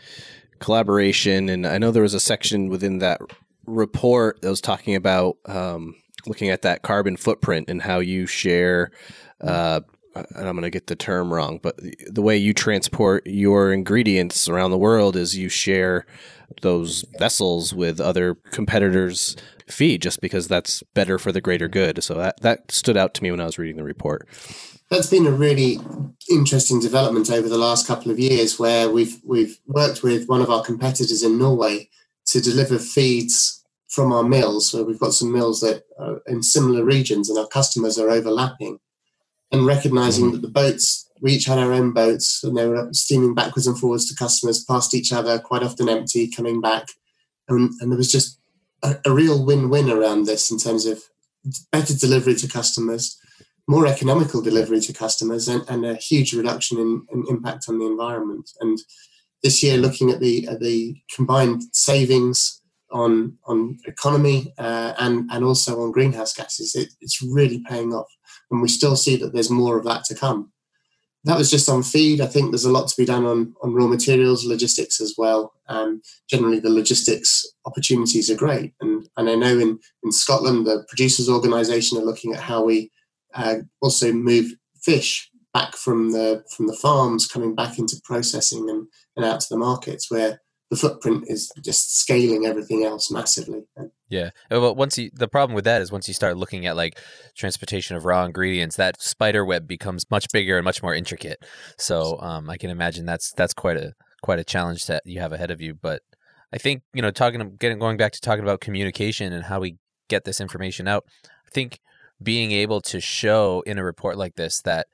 [0.59, 3.21] collaboration, and I know there was a section within that
[3.65, 8.91] report that was talking about um, looking at that carbon footprint and how you share.
[9.39, 9.81] Uh,
[10.15, 14.47] and I'm going to get the term wrong, but the way you transport your ingredients
[14.49, 16.05] around the world is you share
[16.61, 22.03] those vessels with other competitors feed just because that's better for the greater good.
[22.03, 24.27] So that, that stood out to me when I was reading the report.
[24.89, 25.79] That's been a really
[26.29, 30.49] interesting development over the last couple of years where we've we've worked with one of
[30.49, 31.89] our competitors in Norway
[32.25, 34.69] to deliver feeds from our mills.
[34.69, 38.79] So we've got some mills that are in similar regions and our customers are overlapping.
[39.51, 40.35] And recognizing mm-hmm.
[40.35, 43.77] that the boats, we each had our own boats and they were steaming backwards and
[43.77, 46.87] forwards to customers, past each other, quite often empty, coming back.
[47.49, 48.39] And, and there was just
[48.81, 51.01] a, a real win-win around this in terms of
[51.71, 53.17] better delivery to customers,
[53.67, 57.85] more economical delivery to customers, and, and a huge reduction in, in, impact on the
[57.85, 58.49] environment.
[58.61, 58.79] And
[59.43, 62.60] this year, looking at the at the combined savings
[62.91, 68.07] on on economy uh, and and also on greenhouse gases, it, it's really paying off,
[68.49, 70.51] and we still see that there's more of that to come
[71.23, 72.19] that was just on feed.
[72.19, 75.53] I think there's a lot to be done on, on raw materials, logistics as well.
[75.67, 78.73] Um, generally, the logistics opportunities are great.
[78.81, 82.91] And, and I know in, in Scotland, the producers' organisation are looking at how we
[83.35, 84.51] uh, also move
[84.81, 89.47] fish back from the from the farms, coming back into processing and, and out to
[89.49, 93.63] the markets where the footprint is just scaling everything else massively.
[94.07, 94.29] Yeah.
[94.49, 96.97] Well, uh, once you the problem with that is once you start looking at like
[97.35, 101.43] transportation of raw ingredients, that spider web becomes much bigger and much more intricate.
[101.77, 103.91] So um, I can imagine that's that's quite a
[104.23, 105.75] quite a challenge that you have ahead of you.
[105.75, 106.03] But
[106.53, 109.75] I think you know talking getting going back to talking about communication and how we
[110.07, 111.03] get this information out.
[111.25, 111.79] I think
[112.23, 114.87] being able to show in a report like this that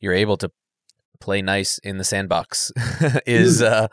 [0.00, 0.50] you're able to
[1.18, 2.72] play nice in the sandbox
[3.26, 3.88] is uh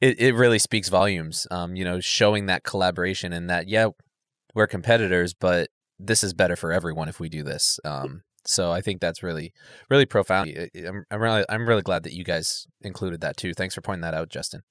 [0.00, 3.88] it, it really speaks volumes um you know showing that collaboration and that yeah
[4.54, 5.68] we're competitors but
[5.98, 9.52] this is better for everyone if we do this um so I think that's really
[9.88, 10.70] really profound.
[10.76, 13.54] I'm, I'm really I'm really glad that you guys included that too.
[13.54, 14.62] Thanks for pointing that out Justin.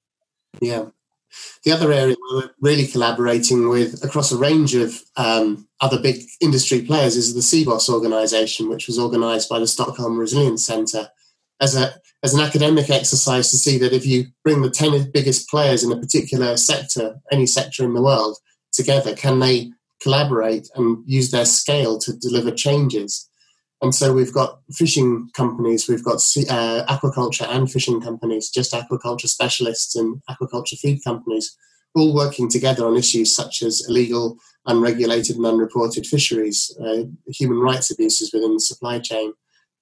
[0.60, 0.86] Yeah.
[1.64, 6.82] The other area we're really collaborating with across a range of um, other big industry
[6.82, 11.08] players is the SeaBOS organization, which was organized by the Stockholm Resilience Center
[11.60, 15.48] as, a, as an academic exercise to see that if you bring the 10 biggest
[15.48, 18.36] players in a particular sector, any sector in the world,
[18.72, 19.70] together, can they
[20.02, 23.28] collaborate and use their scale to deliver changes?
[23.82, 29.28] And so we've got fishing companies, we've got uh, aquaculture and fishing companies, just aquaculture
[29.28, 31.56] specialists and aquaculture feed companies,
[31.94, 37.90] all working together on issues such as illegal, unregulated, and unreported fisheries, uh, human rights
[37.90, 39.32] abuses within the supply chain,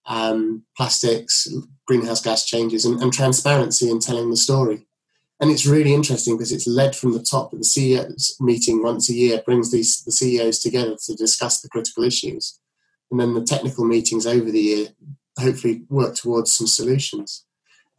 [0.06, 1.48] um, plastics,
[1.86, 4.86] greenhouse gas changes, and, and transparency in telling the story.
[5.40, 7.50] And it's really interesting because it's led from the top.
[7.50, 12.04] The CEOs meeting once a year brings these the CEOs together to discuss the critical
[12.04, 12.60] issues
[13.12, 14.88] and then the technical meetings over the year
[15.38, 17.44] hopefully work towards some solutions.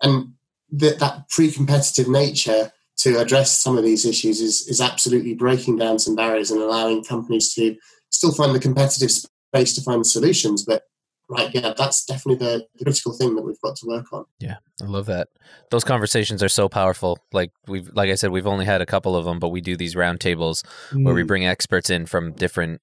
[0.01, 0.33] And
[0.71, 5.99] that, that pre-competitive nature to address some of these issues is, is absolutely breaking down
[5.99, 7.75] some barriers and allowing companies to
[8.09, 10.83] still find the competitive space to find solutions, but
[11.29, 14.25] right yeah that's definitely the, the, critical thing that we've got to work on.
[14.39, 15.29] Yeah i love that.
[15.71, 17.19] Those conversations are so powerful.
[17.31, 19.77] Like we've like i said we've only had a couple of them but we do
[19.77, 21.03] these roundtables mm.
[21.03, 21.27] where we mm.
[21.27, 22.81] bring experts in from different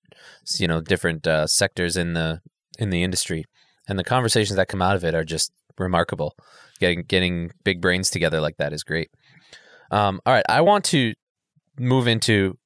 [0.59, 2.40] you know different uh, sectors in the
[2.79, 3.44] in the industry.
[3.88, 6.37] And the conversations that come out of it are just remarkable.
[6.79, 9.11] Getting getting big brains together like that is great.
[9.90, 11.14] Um, all right i want to
[11.76, 12.57] move into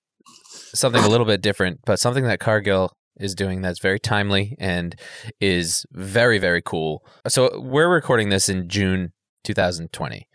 [0.75, 4.95] something a little bit different but something that cargill is doing that's very timely and
[5.41, 7.05] is very very cool.
[7.29, 9.13] So we're recording this in June
[9.45, 10.27] 2020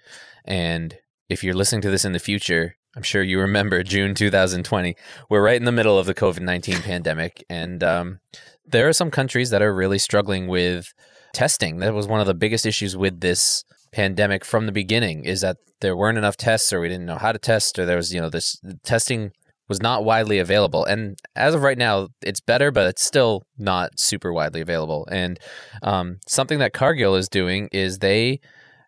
[0.45, 0.97] and
[1.29, 4.95] if you're listening to this in the future, I'm sure you remember June 2020.
[5.29, 8.19] We're right in the middle of the COVID 19 pandemic, and um,
[8.65, 10.93] there are some countries that are really struggling with
[11.33, 11.77] testing.
[11.77, 15.57] That was one of the biggest issues with this pandemic from the beginning is that
[15.81, 18.21] there weren't enough tests or we didn't know how to test or there was you
[18.21, 19.31] know this testing
[19.69, 20.84] was not widely available.
[20.84, 25.08] And as of right now, it's better, but it's still not super widely available.
[25.12, 25.39] And
[25.84, 28.41] um, something that Cargill is doing is they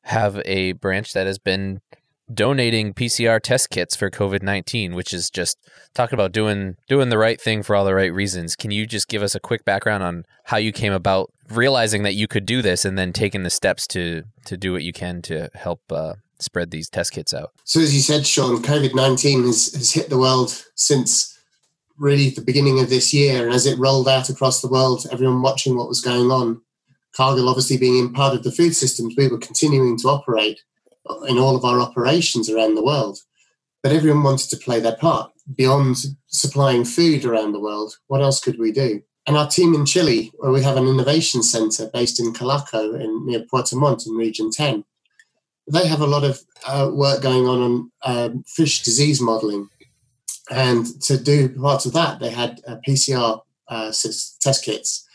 [0.03, 1.79] have a branch that has been
[2.33, 5.57] donating PCR test kits for COVID nineteen, which is just
[5.93, 8.55] talking about doing doing the right thing for all the right reasons.
[8.55, 12.15] Can you just give us a quick background on how you came about realizing that
[12.15, 15.21] you could do this, and then taking the steps to to do what you can
[15.23, 17.51] to help uh, spread these test kits out.
[17.63, 21.37] So, as you said, Sean, COVID 19 has, has hit the world since
[21.97, 23.45] really the beginning of this year.
[23.45, 26.61] And as it rolled out across the world, everyone watching what was going on,
[27.15, 30.59] Cargill obviously being in part of the food systems, we were continuing to operate
[31.27, 33.19] in all of our operations around the world.
[33.83, 37.97] But everyone wanted to play their part beyond supplying food around the world.
[38.07, 39.01] What else could we do?
[39.27, 43.25] And our team in Chile, where we have an innovation center based in Colaco in
[43.27, 44.83] near Puerto Montt in Region 10,
[45.71, 49.69] they have a lot of uh, work going on on um, fish disease modeling.
[50.49, 53.91] And to do parts of that, they had uh, PCR uh,
[54.41, 55.07] test kits.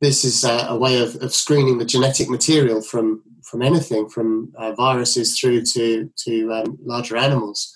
[0.00, 4.52] This is uh, a way of, of, screening the genetic material from, from anything, from
[4.56, 7.74] uh, viruses through to, to um, larger animals,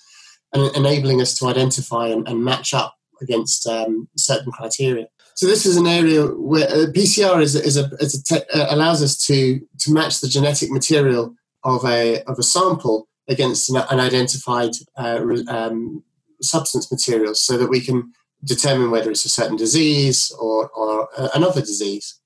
[0.53, 5.07] and enabling us to identify and, and match up against um, certain criteria.
[5.35, 9.03] So this is an area where uh, PCR is, is a, is a te- allows
[9.03, 14.01] us to, to match the genetic material of a of a sample against an, an
[14.01, 16.03] identified uh, um,
[16.41, 18.13] substance material, so that we can
[18.45, 22.21] determine whether it's a certain disease or, or another disease.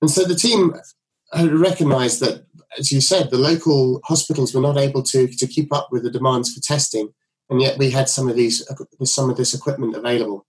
[0.00, 0.74] And so the team
[1.34, 2.46] recognised that,
[2.78, 6.10] as you said, the local hospitals were not able to to keep up with the
[6.10, 7.12] demands for testing,
[7.48, 8.64] and yet we had some of these
[9.04, 10.46] some of this equipment available.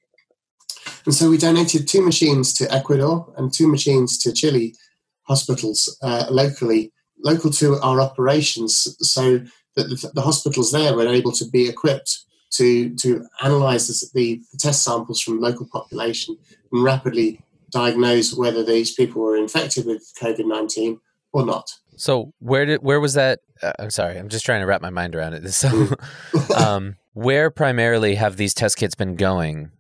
[1.06, 4.76] And so we donated two machines to Ecuador and two machines to Chile
[5.24, 6.92] hospitals uh, locally
[7.24, 9.40] local to our operations so
[9.76, 12.20] that the, the hospitals there were able to be equipped
[12.52, 16.38] to, to analyze the, the test samples from local population
[16.72, 21.00] and rapidly diagnose whether these people were infected with COVID 19
[21.32, 21.72] or not.
[21.96, 23.40] So where did where was that?
[23.62, 25.44] Uh, I'm sorry, I'm just trying to wrap my mind around it.
[25.52, 25.88] So,
[26.58, 29.72] um, where primarily have these test kits been going?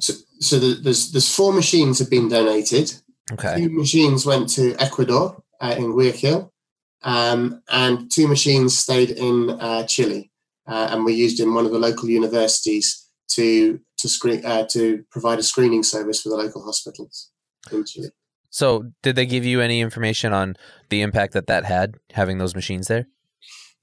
[0.00, 2.94] So, so the, there's there's four machines have been donated.
[3.32, 6.52] Okay, two machines went to Ecuador, uh, in Guayaquil,
[7.02, 10.30] um, and two machines stayed in uh, Chile,
[10.66, 15.04] uh, and were used in one of the local universities to to screen uh, to
[15.10, 17.30] provide a screening service for the local hospitals
[17.72, 18.10] in Chile.
[18.50, 20.56] So, did they give you any information on
[20.88, 23.06] the impact that that had having those machines there?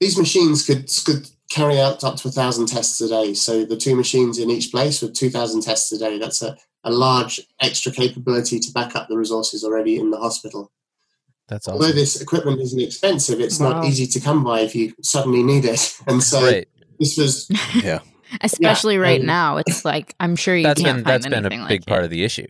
[0.00, 3.34] These machines could could carry out up to a thousand tests a day.
[3.34, 6.18] So the two machines in each place with two thousand tests a day.
[6.18, 10.72] That's a, a large extra capability to back up the resources already in the hospital.
[11.48, 11.80] That's awesome.
[11.82, 13.70] Although this equipment isn't expensive, it's Wow.
[13.72, 15.94] not easy to come by if you suddenly need it.
[16.06, 16.66] And so right.
[16.98, 17.48] this was
[17.82, 18.00] Yeah.
[18.40, 21.44] Especially right um, now, it's like I'm sure you That's can't been find that's been
[21.44, 22.46] a anything big like part of the issue.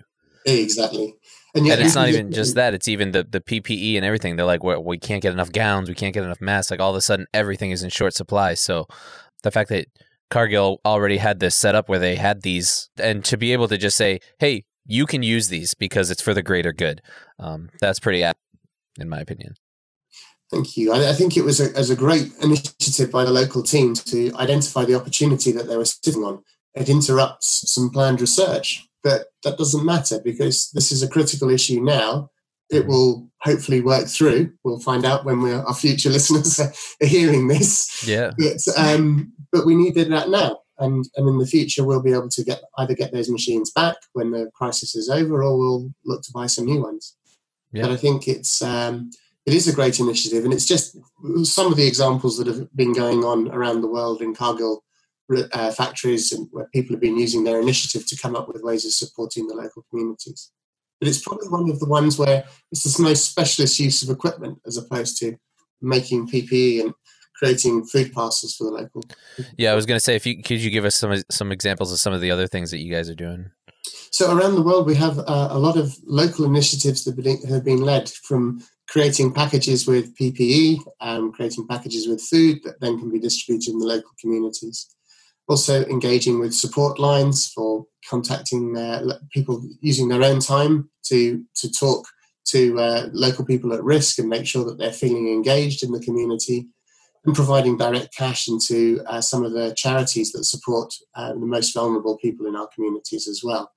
[0.46, 1.14] exactly.
[1.54, 4.34] And, yet and it's not even just that; it's even the the PPE and everything.
[4.34, 6.70] They're like, well, we can't get enough gowns, we can't get enough masks.
[6.70, 8.54] Like all of a sudden, everything is in short supply.
[8.54, 8.86] So
[9.44, 9.86] the fact that
[10.30, 13.78] Cargill already had this set up where they had these, and to be able to
[13.78, 17.00] just say, "Hey, you can use these because it's for the greater good,"
[17.38, 18.40] um, that's pretty apt,
[18.98, 19.54] in my opinion.
[20.50, 20.92] Thank you.
[20.92, 24.32] I, I think it was a, as a great initiative by the local team to
[24.36, 26.42] identify the opportunity that they were sitting on.
[26.74, 31.80] It interrupts some planned research, but that doesn't matter because this is a critical issue
[31.80, 32.30] now.
[32.70, 34.52] It will hopefully work through.
[34.64, 36.72] We'll find out when we're, our future listeners are,
[37.02, 38.06] are hearing this.
[38.06, 40.60] Yeah, But, um, but we needed that now.
[40.78, 43.94] And, and in the future, we'll be able to get either get those machines back
[44.12, 47.16] when the crisis is over, or we'll look to buy some new ones.
[47.74, 47.82] Yeah.
[47.82, 49.10] But I think it's um,
[49.46, 50.96] it is a great initiative, and it's just
[51.42, 54.84] some of the examples that have been going on around the world in Cargill
[55.52, 58.84] uh, factories, and where people have been using their initiative to come up with ways
[58.84, 60.52] of supporting the local communities.
[61.00, 64.60] But it's probably one of the ones where it's the most specialist use of equipment
[64.66, 65.36] as opposed to
[65.82, 66.94] making PPE and
[67.34, 69.02] creating food parcels for the local.
[69.58, 69.72] yeah.
[69.72, 72.12] I was gonna say, if you could you give us some some examples of some
[72.12, 73.50] of the other things that you guys are doing?
[74.10, 77.82] So around the world, we have uh, a lot of local initiatives that have been
[77.82, 83.18] led from creating packages with PPE, um, creating packages with food that then can be
[83.18, 84.88] distributed in the local communities.
[85.48, 91.70] Also engaging with support lines for contacting uh, people using their own time to to
[91.70, 92.06] talk
[92.46, 96.00] to uh, local people at risk and make sure that they're feeling engaged in the
[96.00, 96.68] community,
[97.24, 101.72] and providing direct cash into uh, some of the charities that support uh, the most
[101.72, 103.70] vulnerable people in our communities as well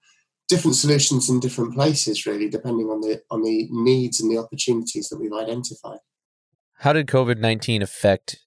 [0.48, 5.10] different solutions in different places really depending on the on the needs and the opportunities
[5.10, 6.00] that we've identified
[6.76, 8.38] How did COVID 19 affect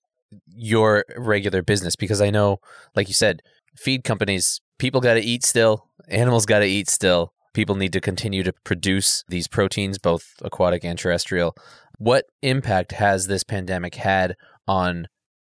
[0.47, 1.97] your regular business?
[1.97, 2.61] Because I know,
[2.95, 3.43] like you said,
[3.77, 7.33] feed companies, people got to eat still, animals got to eat still.
[7.53, 11.57] People need to continue to produce these proteins, both aquatic and terrestrial.
[11.99, 14.37] What impact has this pandemic had
[14.71, 15.09] on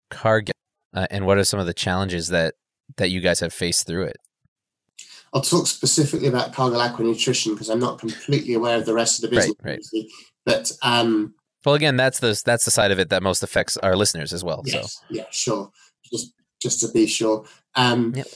[0.09, 0.53] Cargill?
[0.93, 2.55] Uh, and what are some of the challenges that,
[2.97, 4.17] that you guys have faced through it?
[5.33, 9.23] i'll talk specifically about cargill aqua nutrition because i'm not completely aware of the rest
[9.23, 9.71] of the business right.
[9.73, 10.09] obviously.
[10.45, 11.33] but um
[11.65, 14.43] Well, again, that's the that's the side of it that most affects our listeners as
[14.43, 14.63] well.
[14.65, 15.71] So, yes yeah sure
[16.11, 17.45] just just to be sure
[17.75, 18.27] um Yep.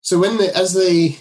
[0.00, 1.16] so when the as the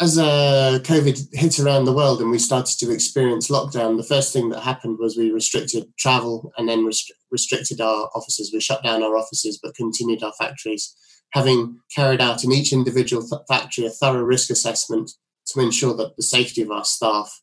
[0.00, 4.32] as uh, COVID hit around the world and we started to experience lockdown, the first
[4.32, 8.50] thing that happened was we restricted travel and then rest- restricted our offices.
[8.52, 10.94] We shut down our offices but continued our factories,
[11.32, 15.12] having carried out in each individual th- factory a thorough risk assessment
[15.46, 17.40] to ensure that the safety of our staff.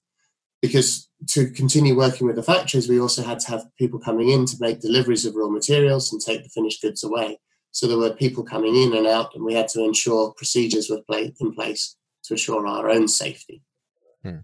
[0.62, 4.46] Because to continue working with the factories, we also had to have people coming in
[4.46, 7.40] to make deliveries of raw materials and take the finished goods away.
[7.72, 11.02] So there were people coming in and out, and we had to ensure procedures were
[11.40, 11.96] in place
[12.32, 13.62] to assure our own safety.
[14.24, 14.40] Hmm.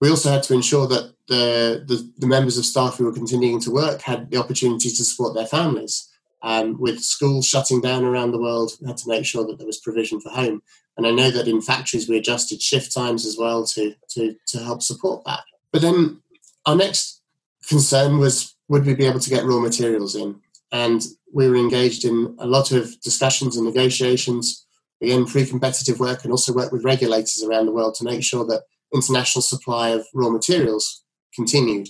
[0.00, 3.60] We also had to ensure that the, the, the members of staff who were continuing
[3.60, 6.08] to work had the opportunity to support their families.
[6.42, 9.66] Um, with schools shutting down around the world, we had to make sure that there
[9.66, 10.60] was provision for home.
[10.96, 14.58] And I know that in factories we adjusted shift times as well to, to, to
[14.58, 15.44] help support that.
[15.72, 16.20] But then
[16.66, 17.22] our next
[17.68, 20.40] concern was would we be able to get raw materials in?
[20.72, 21.02] And
[21.32, 24.66] we were engaged in a lot of discussions and negotiations
[25.02, 28.62] again, pre-competitive work and also work with regulators around the world to make sure that
[28.94, 31.88] international supply of raw materials continued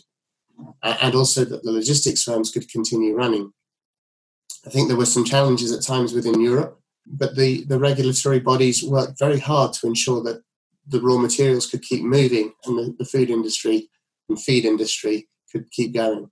[0.82, 3.52] uh, and also that the logistics firms could continue running.
[4.66, 8.82] I think there were some challenges at times within Europe, but the, the regulatory bodies
[8.82, 10.42] worked very hard to ensure that
[10.86, 13.88] the raw materials could keep moving and the, the food industry
[14.28, 16.30] and feed industry could keep going.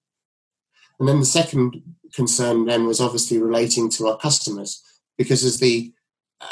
[0.99, 1.83] And then the second
[2.15, 4.83] concern then was obviously relating to our customers,
[5.19, 5.93] because as the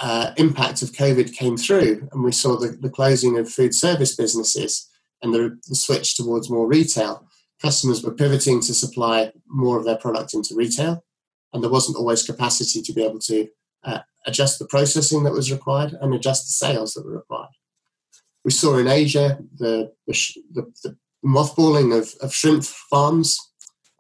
[0.02, 4.14] uh, impact of COVID came through, and we saw the, the closing of food service
[4.14, 4.88] businesses
[5.22, 7.26] and the, the switch towards more retail,
[7.60, 11.04] customers were pivoting to supply more of their product into retail,
[11.52, 13.48] and there wasn't always capacity to be able to
[13.84, 17.50] uh, adjust the processing that was required and adjust the sales that were required.
[18.44, 23.38] We saw in Asia the, the, the, mothballing of, of shrimp farms,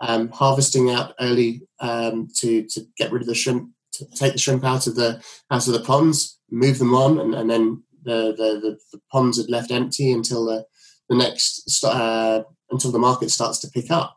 [0.00, 3.70] um, harvesting out early um, to, to get rid of the shrimp,
[4.14, 7.50] take the shrimp out of the out of the ponds, move them on, and, and
[7.50, 10.64] then the, the, the, ponds had left empty until the,
[11.08, 14.16] the next uh, until the market starts to pick up.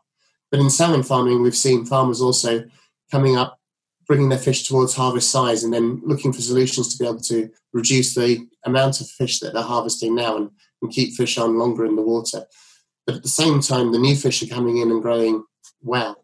[0.50, 2.64] But in salmon farming, we've seen farmers also
[3.10, 3.58] coming up,
[4.06, 7.50] bringing their fish towards harvest size, and then looking for solutions to be able to
[7.72, 10.50] reduce the amount of fish that they're harvesting now and,
[10.82, 12.44] and keep fish on longer in the water.
[13.06, 15.44] But at the same time, the new fish are coming in and growing
[15.80, 16.21] well.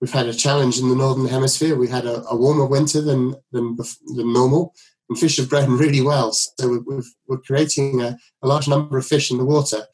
[0.00, 1.76] We've had a challenge in the northern hemisphere.
[1.76, 4.74] We had a, a warmer winter than, than than normal,
[5.08, 6.32] and fish have grown really well.
[6.32, 9.86] So we are creating a, a, large number of fish in the water.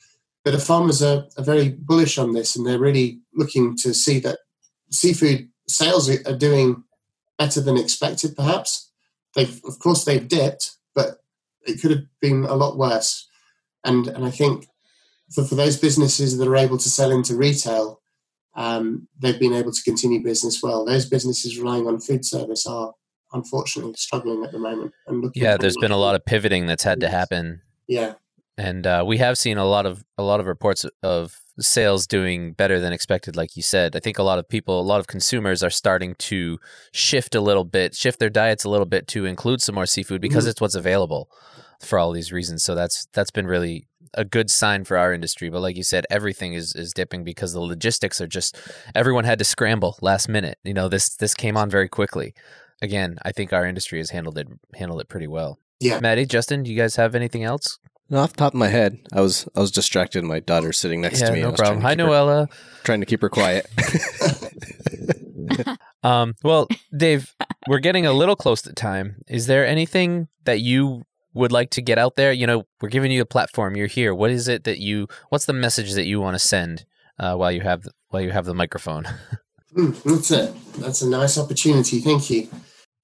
[0.44, 4.20] But the farmers are, are very bullish on this, and they're really looking to see
[4.20, 4.38] that
[4.92, 6.84] seafood sales are doing
[7.36, 8.36] better than expected.
[8.36, 8.92] Perhaps
[9.34, 11.18] they've, of course, they've dipped, but
[11.66, 13.28] it could have been a lot worse.
[13.82, 14.68] And and I think
[15.34, 18.00] for, for those businesses that are able to sell into retail,
[18.57, 20.84] um, they've been able to continue business well.
[20.84, 22.92] Those businesses relying on food service are
[23.32, 24.92] unfortunately struggling at the moment.
[25.07, 27.61] And yeah, there's been a lot of pivoting that's had to happen.
[27.86, 28.14] Yeah,
[28.59, 32.52] and uh, we have seen a lot of a lot of reports of sales doing
[32.52, 33.36] better than expected.
[33.36, 36.14] Like you said, I think a lot of people, a lot of consumers are starting
[36.18, 36.59] to
[36.92, 40.20] shift a little bit, shift their diets a little bit to include some more seafood
[40.20, 40.50] because mm.
[40.50, 41.30] it's what's available
[41.80, 42.64] for all these reasons.
[42.64, 45.50] So that's that's been really a good sign for our industry.
[45.50, 48.57] But like you said, everything is is dipping because the logistics are just
[48.94, 50.59] everyone had to scramble last minute.
[50.64, 52.34] You know, this this came on very quickly.
[52.82, 55.59] Again, I think our industry has handled it handled it pretty well.
[55.80, 56.00] Yeah.
[56.00, 57.78] Maddie, Justin, do you guys have anything else?
[58.09, 60.22] No, off the top of my head, I was I was distracted.
[60.24, 61.42] My daughter's sitting next yeah, to me.
[61.42, 61.80] No problem.
[61.82, 62.48] Hi, Noella.
[62.48, 63.66] Her, trying to keep her quiet.
[66.02, 67.34] um, well, Dave,
[67.68, 69.22] we're getting a little close to time.
[69.28, 71.02] Is there anything that you
[71.37, 73.76] would like to get out there, you know, we're giving you a platform.
[73.76, 74.14] You're here.
[74.14, 75.07] What is it that you?
[75.28, 76.87] What's the message that you want to send
[77.18, 79.05] uh, while you have while you have the microphone?
[79.76, 80.55] mm, that's it.
[80.78, 82.01] That's a nice opportunity.
[82.01, 82.49] Thank you.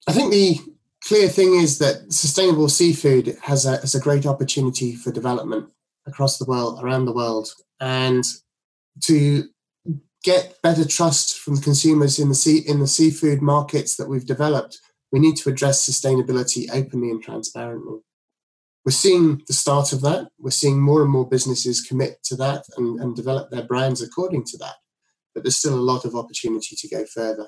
[0.07, 0.57] I think the
[1.05, 5.69] clear thing is that sustainable seafood has a has a great opportunity for development
[6.07, 8.25] across the world, around the world, and
[9.03, 9.43] to
[10.23, 14.79] get better trust from consumers in the sea in the seafood markets that we've developed,
[15.11, 17.99] we need to address sustainability openly and transparently
[18.85, 20.27] we're seeing the start of that.
[20.37, 24.43] We're seeing more and more businesses commit to that and, and develop their brands according
[24.45, 24.75] to that.
[25.33, 27.47] But there's still a lot of opportunity to go further.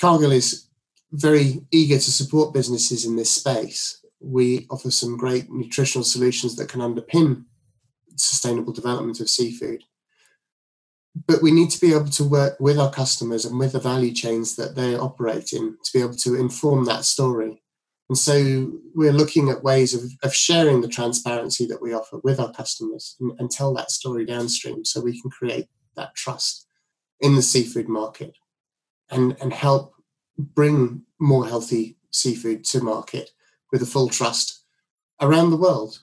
[0.00, 0.68] Cargill is
[1.12, 4.04] very eager to support businesses in this space.
[4.20, 7.44] We offer some great nutritional solutions that can underpin
[8.16, 9.82] sustainable development of seafood.
[11.26, 14.12] But we need to be able to work with our customers and with the value
[14.12, 17.63] chains that they operate in to be able to inform that story
[18.08, 22.38] and so we're looking at ways of, of sharing the transparency that we offer with
[22.38, 26.66] our customers and, and tell that story downstream so we can create that trust
[27.20, 28.36] in the seafood market
[29.10, 29.94] and, and help
[30.36, 33.30] bring more healthy seafood to market
[33.72, 34.64] with a full trust
[35.20, 36.00] around the world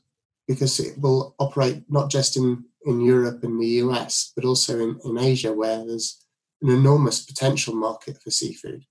[0.48, 5.00] because it will operate not just in, in Europe and the US, but also in,
[5.06, 6.26] in Asia, where there's
[6.62, 8.86] an enormous potential market for seafood.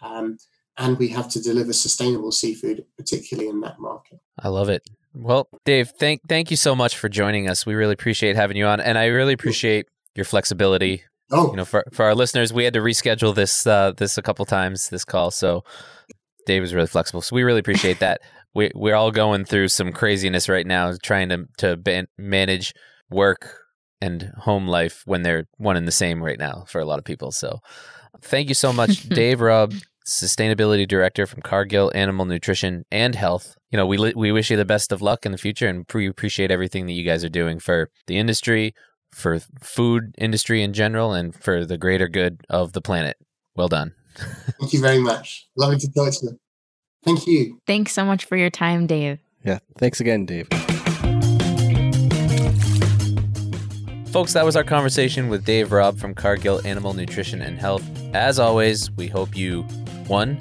[0.00, 0.36] Um,
[0.78, 4.20] and we have to deliver sustainable seafood, particularly in that market.
[4.38, 4.82] I love it.
[5.14, 7.66] Well, Dave, thank thank you so much for joining us.
[7.66, 11.02] We really appreciate having you on, and I really appreciate your flexibility.
[11.30, 14.22] Oh, you know, for for our listeners, we had to reschedule this uh, this a
[14.22, 15.64] couple times this call, so
[16.46, 17.20] Dave was really flexible.
[17.20, 18.20] So we really appreciate that.
[18.54, 22.74] We we're all going through some craziness right now, trying to to ban- manage
[23.08, 23.48] work
[24.02, 27.06] and home life when they're one and the same right now for a lot of
[27.06, 27.32] people.
[27.32, 27.60] So,
[28.20, 29.72] thank you so much, Dave Robb
[30.06, 33.56] sustainability director from Cargill Animal Nutrition and Health.
[33.70, 35.86] You know, we li- we wish you the best of luck in the future, and
[35.94, 38.74] we appreciate everything that you guys are doing for the industry,
[39.12, 43.16] for food industry in general, and for the greater good of the planet.
[43.54, 43.94] Well done.
[44.60, 45.46] Thank you very much.
[45.56, 46.38] Lovely to talk to you.
[47.04, 47.58] Thank you.
[47.66, 49.18] Thanks so much for your time, Dave.
[49.44, 49.58] Yeah.
[49.78, 50.48] Thanks again, Dave.
[54.12, 57.82] Folks, that was our conversation with Dave Robb from Cargill Animal Nutrition and Health.
[58.12, 59.66] As always, we hope you
[60.08, 60.38] one,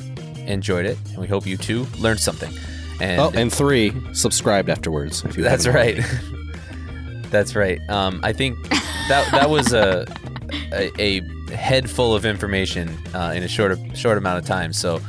[0.47, 2.51] enjoyed it, and we hope you two learned something.
[2.99, 5.23] And, oh, and three, subscribed afterwards.
[5.23, 5.99] If you that's right.
[7.31, 7.79] that's right.
[7.89, 10.05] Um, I think that that was a,
[10.71, 11.21] a, a
[11.55, 14.71] head full of information uh, in a short short amount of time.
[14.73, 15.01] So,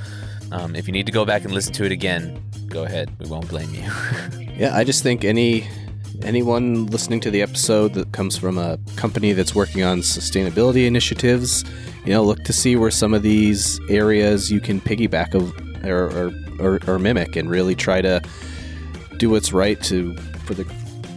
[0.53, 3.11] um, if you need to go back and listen to it again, go ahead.
[3.19, 3.83] We won't blame you.
[4.57, 5.69] yeah, I just think any
[6.25, 11.65] anyone listening to the episode that comes from a company that's working on sustainability initiatives,
[12.05, 15.53] you know, look to see where some of these areas you can piggyback of
[15.85, 18.21] or, or, or, or mimic and really try to
[19.19, 20.65] do what's right to for the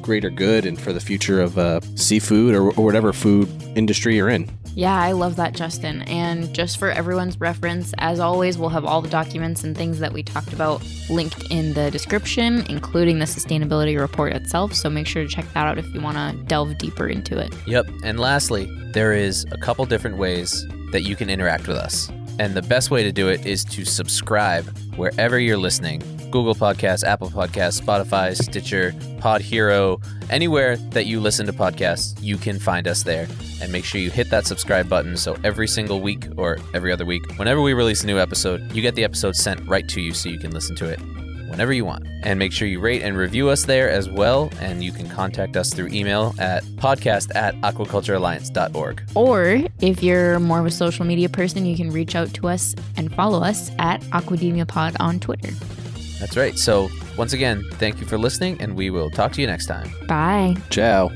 [0.01, 4.29] greater good and for the future of uh, seafood or, or whatever food industry you're
[4.29, 4.49] in.
[4.75, 6.01] Yeah, I love that, Justin.
[6.03, 10.11] And just for everyone's reference, as always, we'll have all the documents and things that
[10.11, 14.73] we talked about linked in the description, including the sustainability report itself.
[14.73, 17.53] So make sure to check that out if you want to delve deeper into it.
[17.65, 17.87] Yep.
[18.03, 22.11] And lastly, there is a couple different ways that you can interact with us.
[22.39, 24.65] And the best way to do it is to subscribe
[24.95, 31.45] wherever you're listening Google Podcasts, Apple Podcasts, Spotify, Stitcher, Pod Hero, anywhere that you listen
[31.45, 33.27] to podcasts, you can find us there.
[33.61, 37.05] And make sure you hit that subscribe button so every single week or every other
[37.05, 40.13] week, whenever we release a new episode, you get the episode sent right to you
[40.13, 40.99] so you can listen to it
[41.55, 42.05] whenever you want.
[42.23, 44.51] And make sure you rate and review us there as well.
[44.59, 49.01] And you can contact us through email at podcast at aquaculturealliance.org.
[49.15, 52.75] Or if you're more of a social media person, you can reach out to us
[52.97, 55.51] and follow us at Aquademia Pod on Twitter.
[56.19, 56.57] That's right.
[56.57, 59.89] So, once again, thank you for listening, and we will talk to you next time.
[60.07, 60.55] Bye.
[60.69, 61.09] Ciao.